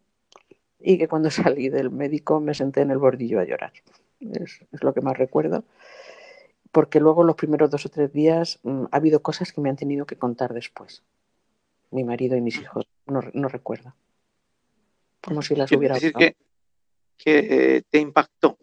[0.79, 3.73] y que cuando salí del médico me senté en el bordillo a llorar.
[4.21, 5.63] Es, lo que más recuerdo.
[6.71, 9.77] Porque luego los primeros dos o tres días mm, ha habido cosas que me han
[9.77, 11.03] tenido que contar después.
[11.91, 12.87] Mi marido y mis hijos.
[13.05, 13.93] No, no recuerdo.
[15.21, 15.95] Como si las hubiera.
[15.95, 16.35] decir que,
[17.17, 18.57] que eh, te impactó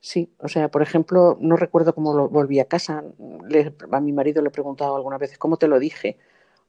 [0.00, 3.04] Sí, o sea, por ejemplo, no recuerdo cómo lo, volví a casa.
[3.48, 6.18] Le, a mi marido le he preguntado algunas veces cómo te lo dije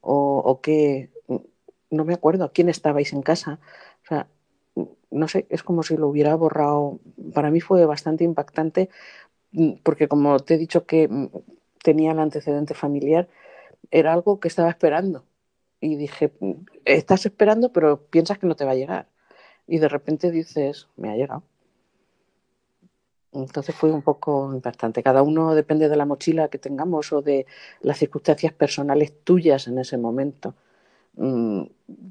[0.00, 1.10] o, o qué.
[1.90, 3.58] No me acuerdo quién estabais en casa.
[4.04, 4.28] O sea,
[5.10, 7.00] no sé, es como si lo hubiera borrado.
[7.34, 8.88] Para mí fue bastante impactante
[9.82, 11.08] porque como te he dicho que
[11.82, 13.28] tenía el antecedente familiar,
[13.90, 15.24] era algo que estaba esperando.
[15.82, 16.32] Y dije,
[16.84, 19.08] estás esperando, pero piensas que no te va a llegar.
[19.66, 21.42] Y de repente dices, me ha llegado.
[23.32, 25.02] Entonces fue un poco impactante.
[25.02, 27.46] Cada uno depende de la mochila que tengamos o de
[27.80, 30.54] las circunstancias personales tuyas en ese momento.
[31.14, 31.64] Mm,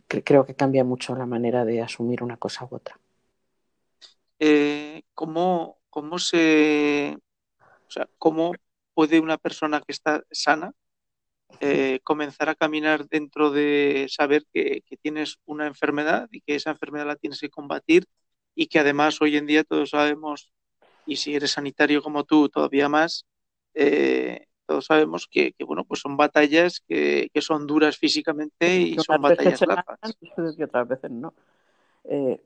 [0.07, 2.99] creo que cambia mucho la manera de asumir una cosa u otra.
[4.39, 7.17] Eh, ¿cómo, ¿Cómo se,
[7.87, 8.51] o sea, cómo
[8.93, 10.73] puede una persona que está sana
[11.59, 16.71] eh, comenzar a caminar dentro de saber que, que, tienes una enfermedad y que esa
[16.71, 18.05] enfermedad la tienes que combatir
[18.55, 20.51] y que además hoy en día todos sabemos
[21.05, 23.25] y si eres sanitario como tú, todavía más,
[23.73, 28.95] eh, todos sabemos que, que, bueno, pues son batallas que, que son duras físicamente y
[28.99, 29.99] son batallas largas.
[30.57, 31.33] Y otras veces no.
[32.05, 32.39] Eh,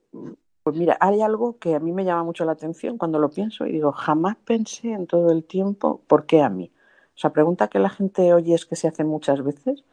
[0.63, 3.67] pues mira, hay algo que a mí me llama mucho la atención cuando lo pienso
[3.67, 6.71] y digo, jamás pensé en todo el tiempo por qué a mí.
[7.15, 9.83] O sea, pregunta que la gente oye es que se hace muchas veces.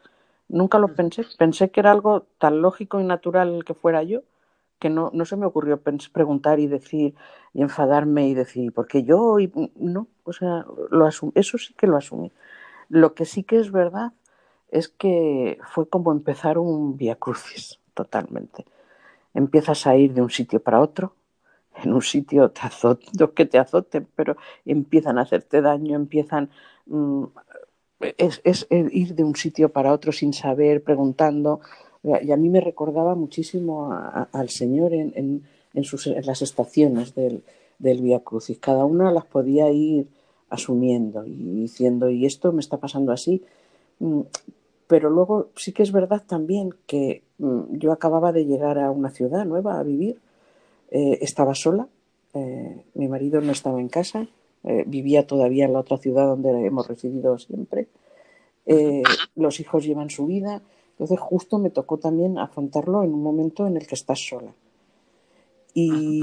[0.49, 1.25] Nunca lo pensé.
[1.37, 4.21] Pensé que era algo tan lógico y natural que fuera yo
[4.83, 7.15] que no, no se me ocurrió preguntar y decir
[7.53, 11.95] y enfadarme y decir, porque yo y, no, o sea, lo eso sí que lo
[11.95, 12.33] asumí.
[12.89, 14.11] Lo que sí que es verdad
[14.67, 18.65] es que fue como empezar un via crucis totalmente.
[19.33, 21.15] Empiezas a ir de un sitio para otro,
[21.81, 26.45] en un sitio te azoten, no que te azoten, pero empiezan a hacerte daño, empiezan
[26.45, 26.49] mm,
[28.17, 31.61] es, es, ir de un sitio para otro sin saber, preguntando,
[32.03, 33.91] y a mí me recordaba muchísimo
[34.31, 35.43] al Señor en,
[35.73, 37.43] en, sus, las estaciones del,
[37.79, 38.59] del Via Crucis.
[38.59, 40.07] Cada una las podía ir
[40.49, 43.43] asumiendo y diciendo, y esto me está pasando así.
[43.99, 44.21] Mm,
[44.87, 49.09] pero luego sí que es verdad también que mm, yo acababa de llegar a una
[49.09, 50.19] ciudad nueva a vivir,
[50.91, 51.87] eh, estaba sola,
[52.33, 54.27] eh, mi marido no estaba en casa,
[54.63, 57.87] eh, vivía todavía en la otra ciudad donde hemos residido siempre,
[58.65, 59.03] eh,
[59.35, 63.77] los hijos llevan su vida, entonces justo me tocó también afrontarlo en un momento en
[63.77, 64.53] el que estás sola.
[65.73, 66.21] Y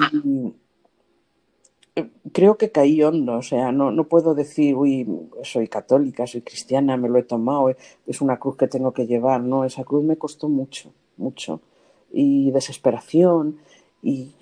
[2.33, 5.07] creo que caí hondo, o sea, no, no puedo decir, uy,
[5.43, 7.75] soy católica, soy cristiana, me lo he tomado,
[8.07, 11.61] es una cruz que tengo que llevar, no, esa cruz me costó mucho, mucho,
[12.13, 13.59] y desesperación,
[14.03, 14.35] y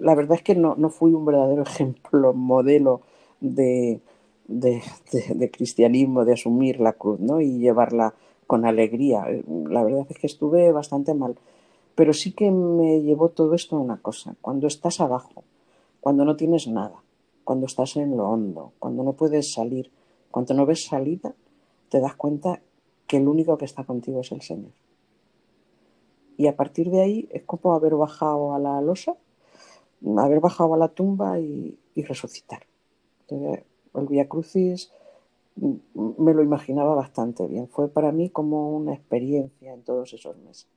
[0.00, 3.02] la verdad es que no, no fui un verdadero ejemplo, modelo
[3.54, 4.00] de,
[4.48, 7.40] de, cristianismo, de asumir la cruz, ¿no?
[7.40, 8.14] Y llevarla
[8.46, 9.26] con alegría.
[9.46, 11.36] La verdad es que estuve bastante mal.
[11.94, 14.36] Pero sí que me llevó todo esto a una cosa.
[14.40, 15.44] Cuando estás abajo,
[16.00, 17.02] cuando no tienes nada,
[17.44, 19.90] cuando estás en lo hondo, cuando no puedes salir,
[20.30, 21.34] cuando no ves salida,
[21.88, 22.60] te das cuenta
[23.06, 24.72] que el único que está contigo es el Señor.
[26.36, 29.14] Y a partir de ahí es como haber bajado a la losa,
[30.18, 32.66] haber bajado a la tumba y resucitar.
[33.28, 34.92] Entonces, el Via Crucis
[35.56, 37.68] me lo imaginaba bastante bien.
[37.68, 40.68] Fue para mí como una experiencia en todos esos meses.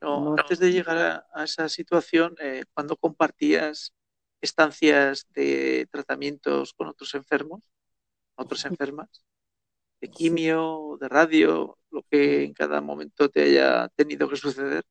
[0.00, 3.94] No, no antes de llegar a, a esa situación, eh, cuando compartías
[4.40, 7.70] estancias de tratamientos con otros enfermos,
[8.36, 9.24] otras enfermas,
[10.00, 14.84] de quimio, de radio, lo que en cada momento te haya tenido que suceder.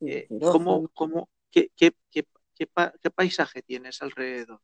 [0.00, 4.60] Eh, ¿cómo, cómo, qué, qué, qué, qué, paisaje tienes alrededor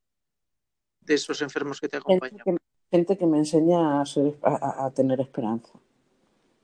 [1.07, 2.45] de esos enfermos que te acompañan?
[2.91, 4.05] Gente que, me enseña a,
[4.87, 5.73] a, tener esperanza.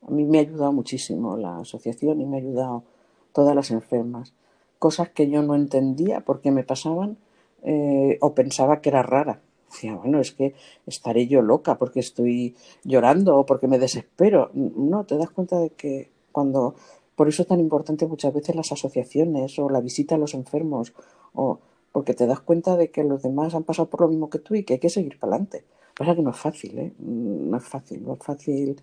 [0.07, 2.85] A mí me ha ayudado muchísimo la asociación y me ha ayudado
[3.33, 4.33] todas las enfermas.
[4.79, 7.19] Cosas que yo no entendía por qué me pasaban
[7.63, 9.41] eh, o pensaba que era rara.
[9.71, 10.55] Decía, bueno, es que
[10.87, 14.51] estaré yo loca porque estoy llorando o porque me desespero.
[14.55, 16.75] No, te das cuenta de que cuando
[17.17, 20.93] por eso es tan importante muchas veces las asociaciones o la visita a los enfermos,
[21.35, 21.61] o
[21.93, 24.55] porque te das cuenta de que los demás han pasado por lo mismo que tú
[24.55, 25.65] y que hay que seguir para adelante.
[25.97, 26.93] Pasa que no es fácil, ¿eh?
[26.99, 28.81] No es fácil, no es fácil.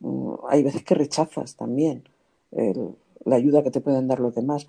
[0.00, 2.04] Mm, hay veces que rechazas también
[3.24, 4.68] la ayuda que te pueden dar los demás,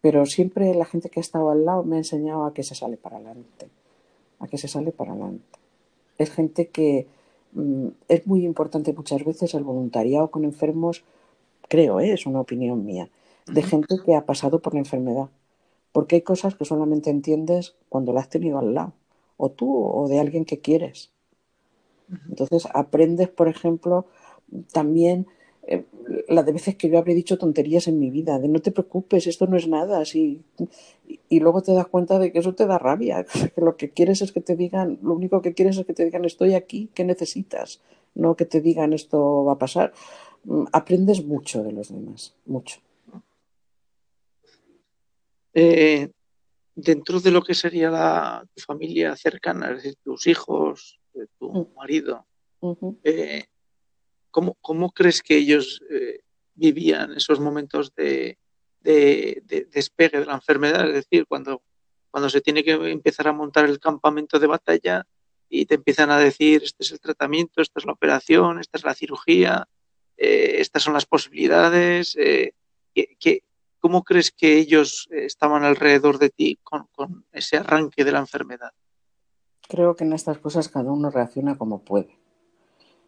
[0.00, 2.74] pero siempre la gente que ha estado al lado me ha enseñado a que se
[2.74, 3.68] sale para adelante,
[4.38, 5.58] a que se sale para adelante.
[6.16, 7.06] Es gente que
[7.52, 11.04] mm, es muy importante muchas veces el voluntariado con enfermos
[11.68, 12.12] creo, ¿eh?
[12.12, 13.08] es una opinión mía,
[13.46, 15.28] de gente que ha pasado por la enfermedad.
[15.92, 18.92] Porque hay cosas que solamente entiendes cuando la has tenido al lado,
[19.36, 21.10] o tú o de alguien que quieres.
[22.28, 24.06] Entonces aprendes, por ejemplo,
[24.72, 25.26] también
[25.70, 25.84] eh,
[26.28, 29.26] la de veces que yo habré dicho tonterías en mi vida, de no te preocupes,
[29.26, 30.42] esto no es nada, así.
[31.28, 33.24] Y, luego te das cuenta de que eso te da rabia,
[33.54, 36.06] que lo que quieres es que te digan, lo único que quieres es que te
[36.06, 37.82] digan estoy aquí, ¿qué necesitas?
[38.14, 39.92] No que te digan esto va a pasar.
[40.44, 42.80] Mm, aprendes mucho de los demás, mucho.
[45.60, 46.08] Eh,
[46.76, 51.52] dentro de lo que sería la, tu familia cercana, es decir, tus hijos, eh, tu
[51.52, 51.74] mm.
[51.74, 52.26] marido,
[53.02, 53.46] eh,
[54.30, 55.82] ¿cómo, crees que ellos
[56.54, 58.38] vivían esos momentos de,
[58.80, 60.86] despegue de la enfermedad?
[60.88, 61.62] Es decir, cuando,
[62.12, 65.04] cuando se tiene que empezar a montar el campamento de batalla
[65.48, 68.84] y te empiezan a decir, este es el tratamiento, esta es la operación, esta es
[68.84, 69.66] la cirugía,
[70.16, 72.14] eh, estas son las posibilidades.
[72.16, 72.52] Eh,
[73.88, 78.72] cómo crees que ellos eh, estaban alrededor de ti con, ese arranque de la enfermedad?
[79.66, 82.18] Creo que en estas cosas cada uno reacciona como puede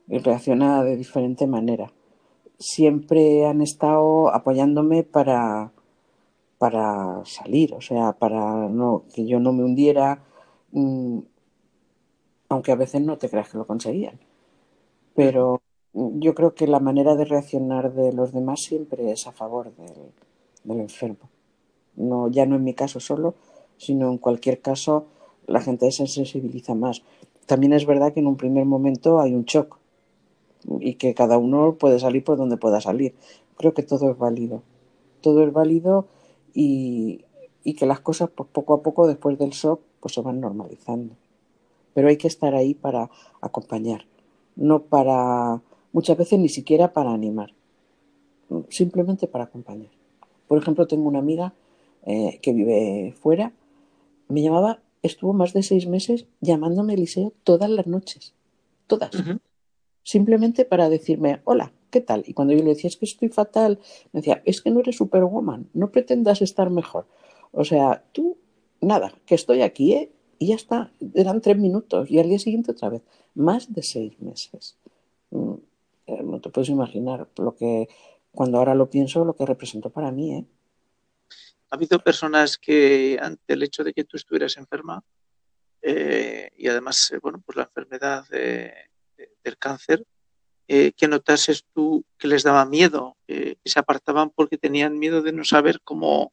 [0.09, 1.93] y reacciona de diferente manera.
[2.59, 5.71] Siempre han estado apoyándome para,
[6.57, 8.67] para salir, o sea, para
[9.15, 10.25] que yo no me hundiera,
[10.73, 11.19] mm,
[12.49, 14.19] aunque a veces no te creas que lo conseguían.
[15.15, 15.61] Pero
[15.93, 20.15] yo creo que la manera de reaccionar de los demás siempre es a favor del,
[20.65, 21.31] enfermo.
[21.97, 23.35] No, ya no en mi caso solo,
[23.77, 25.07] sino en cualquier caso
[25.47, 27.03] la gente se sensibiliza más.
[27.47, 29.79] También es verdad que en un primer momento hay un shock
[30.81, 33.15] y que cada uno puede salir por donde pueda salir.
[33.57, 34.63] Creo que todo es válido.
[35.21, 36.07] Todo es válido
[36.55, 37.25] y,
[37.77, 41.15] que las cosas pues, poco a poco después del shock pues se van normalizando.
[41.95, 44.07] Pero hay que estar ahí para acompañar,
[44.55, 45.61] no para
[45.93, 47.53] muchas veces ni siquiera para animar,
[48.69, 49.91] simplemente para acompañar.
[50.51, 51.55] Por ejemplo, tengo una amiga
[52.07, 53.53] eh, que vive fuera,
[54.27, 58.35] me llamaba, estuvo más de seis meses llamándome Eliseo todas las noches,
[58.89, 59.13] todas,
[60.03, 62.25] simplemente para decirme, hola, ¿qué tal?
[62.27, 63.79] Y cuando yo le decía, es que estoy fatal,
[64.11, 67.07] me decía, es que no eres superwoman, no pretendas estar mejor.
[67.53, 68.37] O sea, tú,
[68.81, 70.11] nada, que estoy aquí, ¿eh?
[70.41, 73.03] Y ya está, eran tres minutos y al día siguiente otra vez,
[73.37, 74.75] más de seis meses.
[75.31, 75.53] Mm,
[76.09, 77.89] eh, no te puedes imaginar lo que,
[78.33, 80.35] cuando ahora lo pienso, lo que representó para mí.
[80.35, 80.45] ¿eh?
[81.71, 85.03] Ha habido personas que ante el hecho de que tú estuvieras enferma
[85.83, 90.05] eh, y además, bueno, pues la enfermedad del cáncer,
[90.67, 95.43] que notases tú que les daba miedo, que se apartaban porque tenían miedo de no
[95.43, 96.33] saber cómo,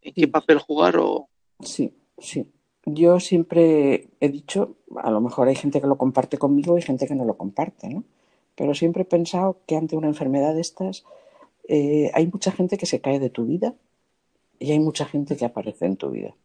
[0.00, 1.28] en qué papel jugar o...
[1.60, 2.50] Sí, sí.
[2.86, 7.06] Yo siempre he dicho, a lo mejor hay gente que lo comparte conmigo y gente
[7.06, 8.04] que no lo comparte, ¿no?
[8.60, 11.06] Pero siempre he pensado que ante una enfermedad de estas
[11.66, 13.74] eh, hay mucha gente que se cae de tu vida
[14.58, 16.36] y hay mucha gente que aparece en tu vida.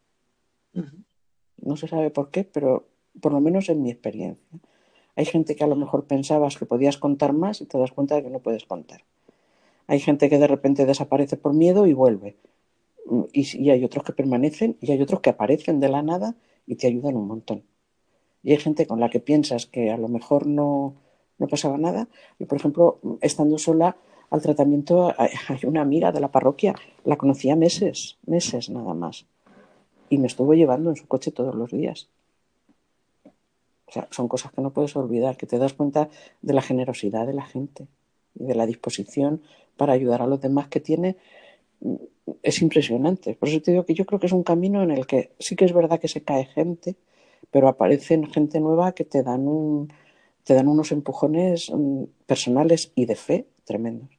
[1.58, 2.88] No se sabe por qué, pero
[3.20, 4.60] por lo menos en mi experiencia.
[5.18, 8.16] Hay gente que a lo mejor pensabas que podías contar más y te das cuenta
[8.16, 9.04] de que no puedes contar.
[9.86, 12.38] Hay gente que de repente desaparece por miedo y vuelve.
[13.34, 16.76] Y, y hay otros que permanecen y hay otros que aparecen de la nada y
[16.76, 17.64] te ayudan un montón.
[18.42, 20.96] Y hay gente con la que piensas que a lo mejor no,
[21.38, 22.08] no pasaba nada.
[22.40, 23.96] Y, por ejemplo, estando sola
[24.30, 29.26] al tratamiento, hay una amiga de la parroquia, la conocía meses, meses nada más.
[30.10, 32.10] Y me estuvo llevando en su coche todos los días.
[33.88, 36.10] O sea, son cosas que no puedes olvidar, que te das cuenta
[36.42, 37.88] de la generosidad de la gente
[38.34, 39.42] y de la disposición
[39.78, 41.18] para ayudar a los demás que tiene.
[42.42, 43.36] Es impresionante.
[43.36, 45.56] Por eso te digo que yo creo que es un camino en el que sí
[45.56, 46.96] que es verdad que se cae gente,
[47.52, 49.90] pero aparecen gente nueva que te dan un,
[50.46, 54.18] te dan unos empujones mm, personales y de fe tremendos.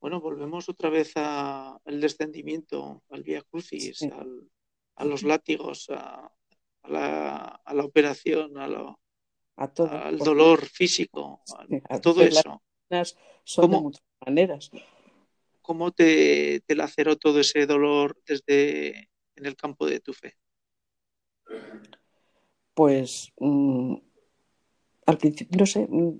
[0.00, 4.06] Bueno, volvemos otra vez al descendimiento, al Via Crucis,
[4.94, 6.32] a los látigos, a,
[6.84, 11.42] la, operación, a todo, al dolor físico,
[11.88, 12.62] a, todo eso.
[13.44, 14.70] Son de muchas maneras.
[15.60, 20.34] ¿Cómo te, te laceró todo ese dolor desde en el campo de tu fe?
[22.74, 23.96] Pues mm,
[25.06, 26.12] al principio, no sé, mm,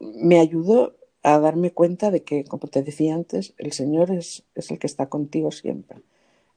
[0.00, 4.78] me ayudó a darme cuenta de que, como te decía antes, el Señor es, el
[4.78, 6.02] que está contigo siempre,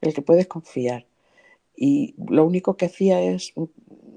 [0.02, 1.06] el que puedes confiar.
[1.74, 3.54] Y lo único que hacía es,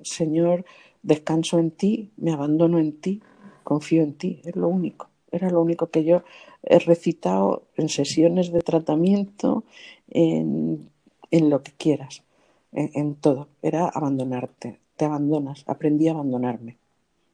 [0.03, 0.65] Señor,
[1.03, 3.22] descanso en ti, me abandono en ti,
[3.63, 5.09] confío en ti, es lo único.
[5.32, 6.24] Era lo único que yo
[6.63, 9.63] he recitado en sesiones de tratamiento,
[10.09, 10.89] en,
[11.32, 12.24] lo que quieras,
[12.74, 13.47] en todo.
[13.61, 16.78] Era abandonarte, te abandonas, aprendí a abandonarme,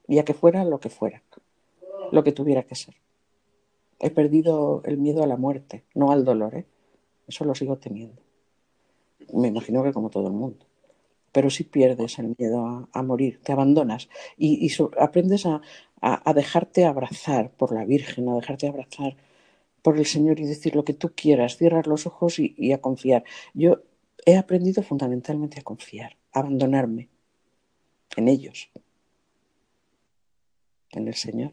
[0.08, 1.22] y a que fuera lo que fuera,
[2.12, 2.96] lo que tuviera que ser.
[4.00, 6.66] He perdido el miedo a la muerte, no al dolor, ¿eh?
[7.28, 8.22] Eso lo sigo teniendo.
[9.34, 10.66] Me imagino que como todo el mundo.
[11.32, 15.62] Pero sí pierdes el miedo a, morir, te abandonas y, aprendes a,
[16.34, 19.18] dejarte abrazar por la Virgen, a dejarte abrazar
[19.82, 22.82] por el Señor y decir lo que tú quieras, cierras los ojos y, y a
[22.82, 23.24] confiar.
[23.54, 23.82] Yo
[24.26, 27.10] he aprendido fundamentalmente a confiar, a abandonarme
[28.16, 28.70] en ellos,
[30.92, 31.52] en el Señor.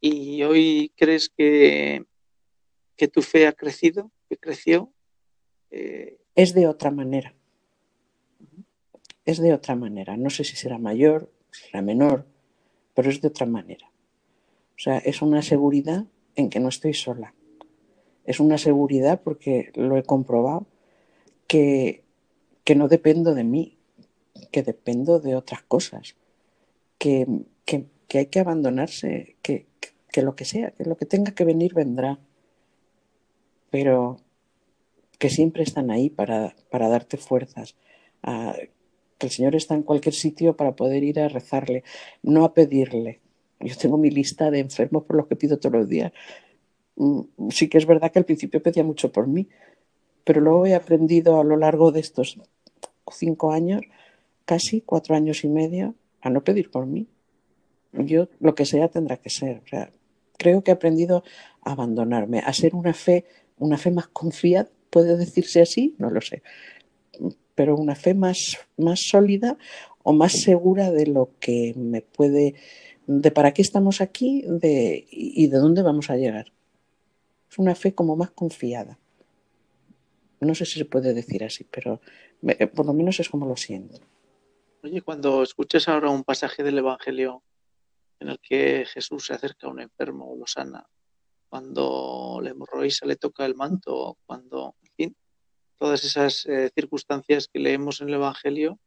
[0.00, 2.04] ¿Y hoy crees que,
[2.96, 4.92] que tu fe ha crecido, que creció?
[5.70, 7.34] Eh, es de otra manera.
[9.24, 10.16] Es de otra manera.
[10.16, 12.26] No sé si será mayor, si será menor,
[12.94, 13.90] pero es de otra manera.
[14.76, 17.34] O sea, es una seguridad en que no estoy sola.
[18.24, 20.66] Es una seguridad porque lo he comprobado
[21.46, 22.02] que,
[22.64, 23.78] que no dependo de mí,
[24.50, 26.16] que dependo de otras cosas,
[27.02, 27.26] que,
[28.14, 29.66] hay que abandonarse, que,
[30.22, 32.20] lo que sea, que lo que tenga que venir vendrá,
[33.70, 34.18] pero
[35.18, 37.74] que siempre están ahí para, para darte fuerzas,
[39.18, 41.82] que el Señor está en cualquier sitio para poder ir a rezarle,
[42.22, 43.20] no a pedirle.
[43.58, 46.12] Yo tengo mi lista de enfermos por los que pido todos los días.
[46.96, 49.48] Mm, sí que es verdad que al principio pedía mucho por mí,
[50.24, 52.38] pero luego he aprendido a lo largo de estos
[53.10, 53.82] cinco años,
[54.44, 57.08] casi cuatro años y medio, a no pedir por mí.
[57.92, 59.58] Yo lo que sea tendrá que ser.
[59.58, 59.86] O
[60.38, 61.24] creo que he aprendido
[61.62, 63.26] a abandonarme, a ser una fe,
[63.58, 66.42] una fe más confiada, puede decirse así, no lo sé,
[67.54, 69.56] pero una fe más, más sólida
[70.02, 72.54] o más segura de lo que me puede,
[73.06, 76.52] de para qué estamos aquí de, y de dónde vamos a llegar.
[77.50, 78.98] Es una fe como más confiada.
[80.40, 82.00] No sé si se puede decir así, pero
[82.74, 84.00] por lo menos es como lo siento.
[84.84, 87.44] Oye, cuando escuches ahora un pasaje del Evangelio
[88.18, 90.84] en el que Jesús se acerca a un enfermo o lo sana,
[91.48, 95.16] cuando la hemorroísa le toca el manto, cuando, en fin,
[95.78, 98.80] todas esas eh, circunstancias que leemos en el Evangelio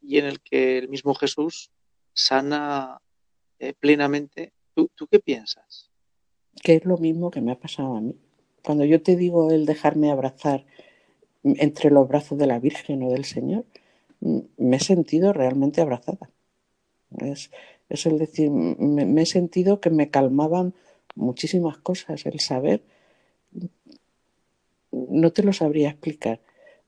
[0.00, 1.70] y en el que el mismo Jesús
[2.14, 2.98] sana
[3.58, 4.54] eh, plenamente.
[4.74, 5.90] ¿Tú, ¿Tú qué piensas?
[6.62, 8.16] Que es lo mismo que me ha pasado a mí.
[8.64, 10.64] Cuando yo te digo el dejarme abrazar
[11.44, 13.66] entre los brazos de la Virgen o del Señor,
[14.20, 16.30] me he sentido realmente abrazada.
[17.18, 17.50] Es,
[17.88, 20.74] es el decir, me, he sentido que me calmaban
[21.14, 22.82] muchísimas cosas, el saber,
[24.90, 26.40] no te lo sabría explicar,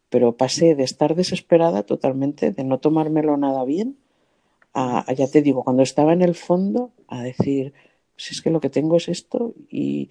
[0.09, 3.97] pero pasé de estar desesperada totalmente, de no tomármelo nada bien,
[4.75, 7.73] a, ya te digo, cuando estaba en el fondo, a decir,
[8.17, 10.11] si es que lo que tengo es esto y,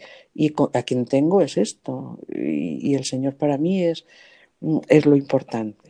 [0.74, 4.06] a quien tengo es esto, y, el Señor para mí es,
[4.88, 5.87] es lo importante.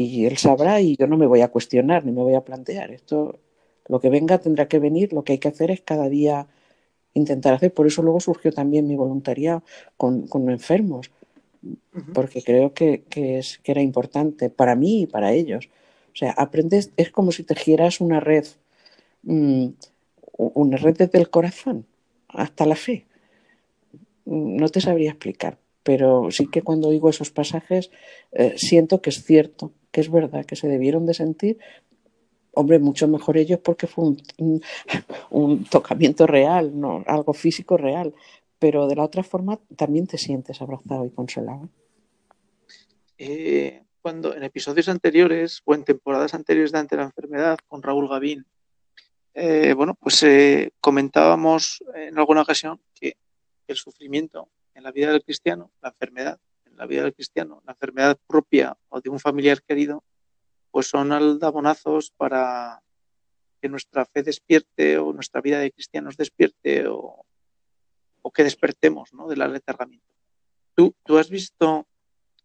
[0.00, 2.92] Y Él sabrá y yo no me voy a cuestionar ni me voy a plantear.
[2.92, 3.40] Esto
[3.88, 6.46] lo que venga tendrá que venir, lo que hay que hacer es cada día
[7.14, 7.74] intentar hacer.
[7.74, 9.64] Por eso luego surgió también mi voluntariado
[9.96, 11.10] con, con enfermos,
[12.14, 15.68] porque creo que, es, que era importante para mí y para ellos.
[16.12, 18.46] O sea, aprendes, es como si tejieras una red,
[19.24, 19.66] mm,
[20.36, 21.86] una red desde el corazón
[22.28, 23.06] hasta la fe.
[24.26, 27.90] No te sabría explicar, pero sí que cuando oigo esos pasajes
[28.30, 31.58] eh, siento que es cierto, es verdad, que se debieron de sentir,
[32.52, 34.16] hombre, mucho mejor ellos porque fue
[35.30, 38.14] un, tocamiento real, no algo físico real,
[38.58, 41.68] pero de la otra forma también te sientes abrazado y consolado.
[43.16, 48.08] Eh, cuando en episodios anteriores o en temporadas anteriores de ante la enfermedad con Raúl
[48.08, 48.46] Gavín,
[49.34, 53.16] eh, bueno, pues eh, comentábamos en alguna ocasión que
[53.68, 56.47] el sufrimiento en la vida del cristiano, la enfermedad en
[56.78, 60.04] la vida del cristiano, la enfermedad propia o de un familiar querido,
[60.70, 62.80] pues son aldabonazos para
[63.60, 67.24] que nuestra fe despierte o nuestra vida de cristianos despierte o,
[68.34, 69.26] que despertemos ¿no?
[69.26, 70.06] del aletargamiento.
[70.74, 71.86] ¿Tú, ¿Tú has visto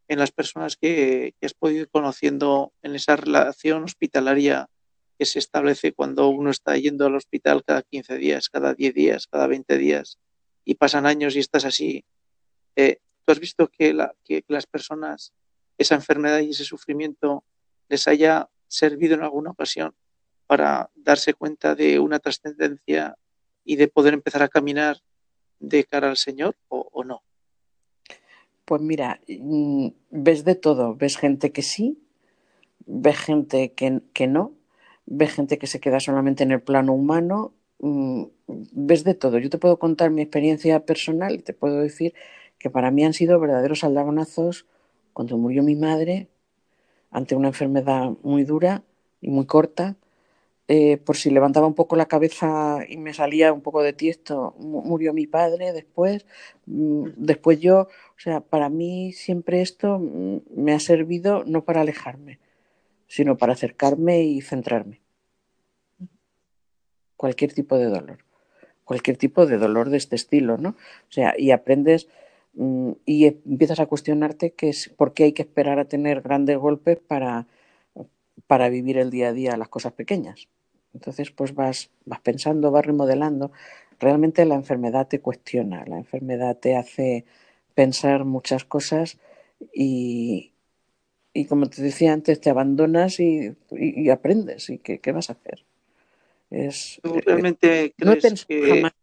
[0.07, 4.69] en las personas que, has podido ir conociendo en esa relación hospitalaria
[5.19, 9.27] que se establece cuando uno está yendo al hospital cada 15 días, cada 10 días,
[9.27, 10.19] cada 20 días
[10.65, 12.05] y pasan años y estás así?
[12.75, 15.33] Eh, ¿Tú has visto que, las personas,
[15.77, 17.43] esa enfermedad y ese sufrimiento
[17.89, 19.93] les haya servido en alguna ocasión
[20.47, 23.17] para darse cuenta de una trascendencia
[23.63, 24.97] y de poder empezar a caminar
[25.59, 27.23] de cara al Señor o, no?
[28.65, 32.03] Pues mira, mm, ves de todo, ves gente que sí,
[32.85, 34.53] ves gente que, que no,
[35.05, 39.37] ves gente que se queda solamente en el plano humano, mm, ves de todo.
[39.37, 42.13] Yo te puedo contar mi experiencia personal y te puedo decir
[42.63, 44.65] que para mí han sido verdaderos aldabonazos
[45.11, 46.29] cuando murió mi madre
[47.11, 48.83] ante una enfermedad muy dura
[49.19, 49.97] y muy corta
[50.69, 54.55] eh, por si levantaba un poco la cabeza y me salía un poco de tiesto,
[54.59, 56.25] murió mi padre después,
[56.65, 61.81] mm, después yo, o sea, para mí siempre esto mm, me ha servido no para
[61.81, 62.39] alejarme,
[63.07, 65.01] sino para acercarme y centrarme.
[67.17, 68.19] Cualquier tipo de dolor,
[68.85, 70.69] cualquier tipo de dolor de este estilo, ¿no?
[70.69, 72.07] O sea, y aprendes
[72.55, 76.99] y empiezas a cuestionarte que es, por qué hay que esperar a tener grandes golpes
[76.99, 77.47] para
[78.47, 80.47] para vivir el día a día las cosas pequeñas.
[80.93, 83.51] Entonces, pues vas, vas pensando, vas remodelando.
[83.99, 87.25] Realmente la enfermedad te cuestiona, la enfermedad te hace
[87.73, 89.17] pensar muchas cosas
[89.73, 90.51] y,
[91.33, 93.55] y como te decía antes, te abandonas y,
[94.11, 94.69] aprendes.
[94.69, 95.63] ¿Y qué, vas a hacer?
[96.51, 98.69] Es, eh, realmente no he pensado que...
[98.69, 98.93] jamás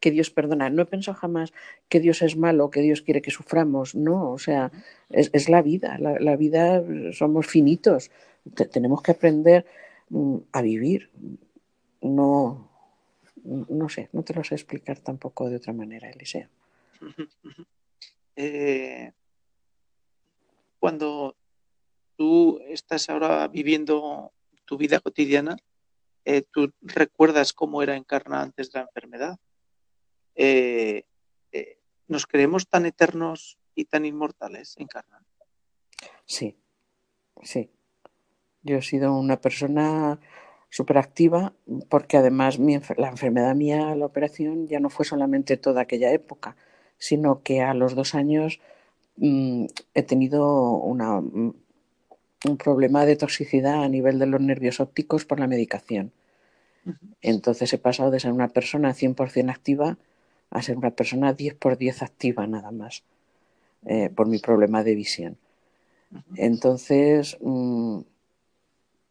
[0.00, 1.52] que Dios perdona, no he pensado jamás
[1.88, 3.94] que Dios es malo, que Dios quiere que suframos.
[3.94, 4.70] No, o sea,
[5.10, 5.98] es, la vida.
[5.98, 6.82] La, la, vida
[7.12, 8.10] somos finitos
[8.50, 9.66] tenemos que aprender
[10.10, 11.10] mm, a vivir.
[12.00, 12.70] No,
[13.44, 16.48] no sé, no te lo sé explicar tampoco de otra manera, Eliseo.
[18.36, 19.12] Eh,
[20.78, 21.36] cuando
[22.16, 24.32] tú estás ahora viviendo
[24.64, 25.56] tu vida cotidiana,
[26.24, 29.38] eh, tú recuerdas cómo era encarna antes de la enfermedad.
[30.38, 31.04] Eh,
[32.08, 35.22] ¿Nos creemos tan eternos y tan inmortales encarna?
[36.24, 36.56] Sí,
[37.42, 37.70] sí.
[38.62, 40.18] Yo he sido una persona
[40.70, 41.52] súper activa
[41.88, 46.56] porque además la enfermedad mía, la operación, ya no fue solamente toda aquella época,
[46.96, 48.60] sino que a los dos años
[49.16, 51.54] mm, he tenido una, mm,
[52.46, 56.12] un problema de toxicidad a nivel de los nervios ópticos por la medicación.
[57.20, 59.98] Entonces he pasado de ser una persona 100% activa
[60.50, 63.02] a ser una persona 10 por 10 activa nada más,
[63.86, 65.36] eh, por mi problema de visión.
[66.36, 68.00] Entonces, mm,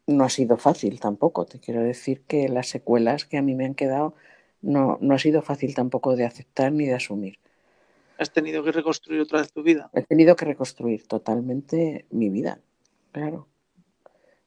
[0.08, 1.46] no ha sido fácil tampoco.
[1.46, 4.16] Te quiero decir que las secuelas que a mí me han quedado
[4.62, 7.38] no, no ha sido fácil tampoco de aceptar ni de asumir.
[8.18, 9.92] ¿Has tenido que reconstruir otra vez tu vida?
[9.94, 12.60] He tenido que reconstruir totalmente mi vida,
[13.12, 13.48] claro.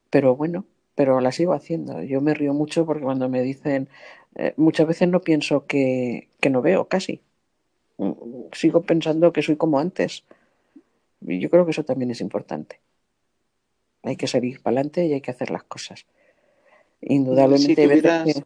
[0.09, 2.03] Pero bueno, pero la sigo haciendo.
[2.03, 3.87] Yo me río mucho porque cuando me dicen,
[4.35, 7.21] eh, muchas veces no pienso que, que no veo casi.
[7.97, 8.11] Mm,
[8.53, 10.23] sigo pensando que soy como antes.
[11.21, 12.79] Y yo creo que eso también es importante.
[14.03, 16.05] Hay que salir para adelante y hay que hacer las cosas.
[17.01, 18.43] Indudablemente,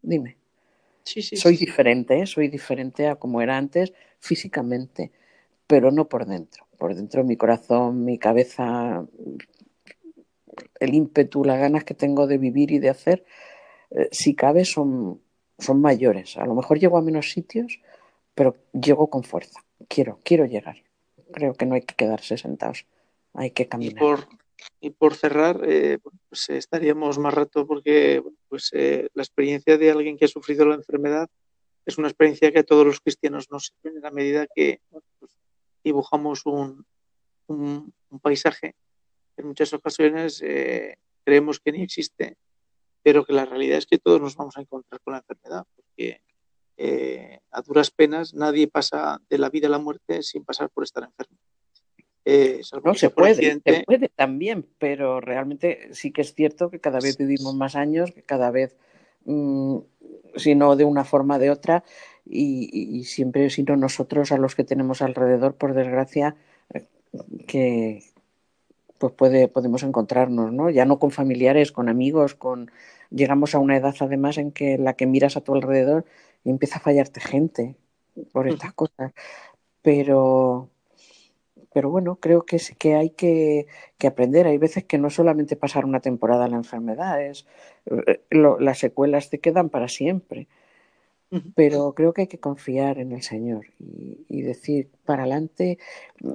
[0.00, 0.36] Dime.
[1.04, 2.26] Sí, sí, soy diferente, ¿eh?
[2.26, 5.10] soy diferente a como era antes físicamente,
[5.66, 6.66] pero no por dentro.
[6.76, 9.06] Por dentro mi corazón, mi cabeza,
[10.80, 13.24] el ímpetu, las ganas que tengo de vivir y de hacer,
[13.90, 15.20] eh, si cabe, son,
[15.58, 16.36] son mayores.
[16.36, 17.80] A lo mejor llego a menos sitios,
[18.34, 19.64] pero llego con fuerza.
[19.88, 20.82] Quiero, quiero llegar.
[21.32, 22.86] Creo que no hay que quedarse sentados,
[23.34, 24.28] hay que caminar.
[24.80, 29.90] Y por cerrar, eh, pues eh, estaríamos más rato porque pues, eh, la experiencia de
[29.90, 31.28] alguien que ha sufrido la enfermedad
[31.86, 34.80] es una experiencia que a todos los cristianos nos sirve en la medida que
[35.18, 35.32] pues,
[35.82, 36.84] dibujamos un,
[37.46, 38.74] un, paisaje.
[39.36, 40.42] En muchas ocasiones
[41.24, 42.36] creemos que ni existe,
[43.02, 46.20] pero que la realidad es que todos nos vamos a encontrar con la enfermedad, porque
[47.50, 51.02] a duras penas nadie pasa de la vida a la muerte sin pasar por estar
[51.02, 51.36] enfermo.
[52.30, 57.00] Eh, no, se puede, se puede también, pero realmente sí que es cierto que cada
[57.00, 58.76] vez vivimos más años, que cada vez,
[59.24, 59.78] mm,
[60.36, 61.84] si no de una forma de otra,
[62.26, 66.36] y, siempre sino nosotros a los que tenemos alrededor, por desgracia,
[66.74, 66.84] eh,
[67.46, 68.02] que
[68.98, 70.70] pues puede, podemos encontrarnos, ¿no?
[70.70, 72.70] Ya no con familiares, con amigos, con
[73.10, 76.04] llegamos a una edad además en que la que miras a tu alrededor
[76.44, 77.76] y empieza a fallarte gente
[78.32, 79.12] por estas cosas.
[79.82, 80.70] Pero
[81.72, 83.66] pero bueno, creo que, que hay que,
[84.04, 84.46] aprender.
[84.46, 87.46] Hay veces que no solamente pasar una temporada en la enfermedad, es,
[87.86, 90.48] eh, las secuelas te quedan para siempre.
[91.54, 95.78] Pero creo que hay que confiar en el Señor y, decir para adelante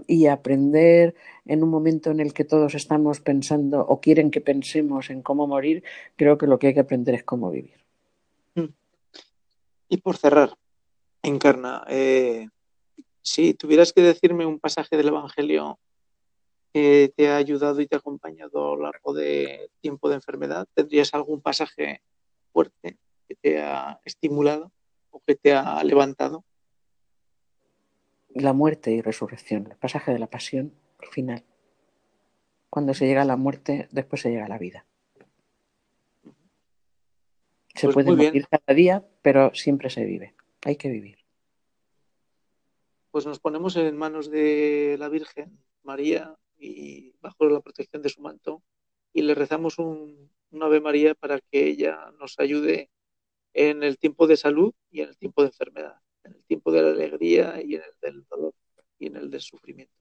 [0.06, 1.16] y aprender
[1.46, 5.48] en un momento en el que todos estamos pensando o quieren que pensemos en cómo
[5.48, 5.84] morir,
[6.16, 7.74] creo que lo que hay que aprender es cómo vivir.
[9.90, 10.56] Y por cerrar,
[11.24, 12.48] Encarna, eh,
[13.22, 15.80] si tuvieras que decirme un pasaje del Evangelio
[16.72, 20.68] que te ha ayudado y te ha acompañado a lo largo de tiempo de enfermedad,
[20.74, 22.02] ¿tendrías algún pasaje
[22.52, 24.72] fuerte que te ha estimulado
[25.14, 26.44] o que te ha levantado?
[28.36, 30.74] La muerte y resurrección, el pasaje de la pasión
[31.12, 31.44] final.
[32.70, 34.86] Cuando se llega a la muerte, después se llega a la vida.
[37.76, 40.36] Se pues puede morir cada día, pero siempre se vive.
[40.66, 41.24] Hay que vivir
[43.14, 48.24] pues nos ponemos en manos de la Virgen María y bajo la protección de su
[48.24, 48.64] manto
[49.14, 52.90] y le rezamos un, Ave María para que ella nos ayude
[53.54, 56.82] en el tiempo de salud y en el tiempo de enfermedad, en el tiempo de
[56.82, 58.54] la alegría y en el del dolor
[59.00, 59.94] y en el del sufrimiento.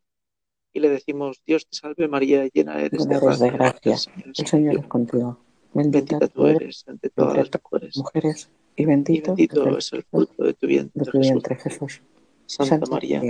[0.73, 3.97] Y le decimos, Dios te salve María, llena eres de, gracia.
[4.25, 5.39] El Señor es contigo.
[5.75, 9.35] Bendita, tú eres entre todas las mujeres, y bendito,
[9.77, 12.03] es el fruto de tu vientre, Jesús.
[12.47, 13.23] Santa, María,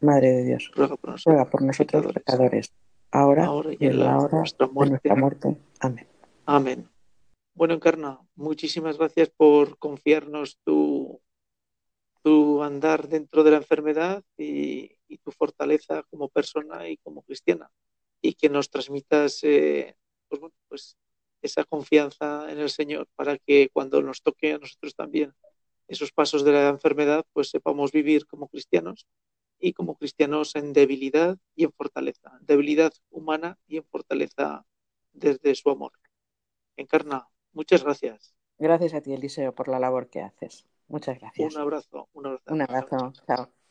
[0.00, 0.96] Madre, de Dios, ruega
[1.48, 2.72] por nosotros, pecadores,
[3.12, 3.48] ahora,
[3.78, 5.56] y en la hora de nuestra muerte.
[5.80, 6.06] Amén.
[6.46, 6.88] Amén.
[7.54, 11.20] Bueno, Encarna, muchísimas gracias por confiarnos tu,
[12.22, 17.70] tu andar dentro de la enfermedad y, tu fortaleza como persona y como cristiana.
[18.20, 19.96] Y que nos transmitas eh,
[20.28, 20.98] pues, pues
[21.42, 25.32] esa confianza en el Señor para que cuando nos toque a nosotros también
[25.88, 29.06] esos pasos de la enfermedad, pues sepamos vivir como cristianos
[29.60, 34.66] y como cristianos en debilidad y en fortaleza, debilidad humana y en fortaleza
[35.12, 35.92] desde su amor.
[36.76, 38.34] Encarna, muchas gracias.
[38.58, 40.66] Gracias a ti, Eliseo, por la labor que haces.
[40.88, 41.54] Muchas gracias.
[41.54, 42.54] Un abrazo, un abrazo.
[42.54, 43.12] Un abrazo.
[43.26, 43.63] Chao.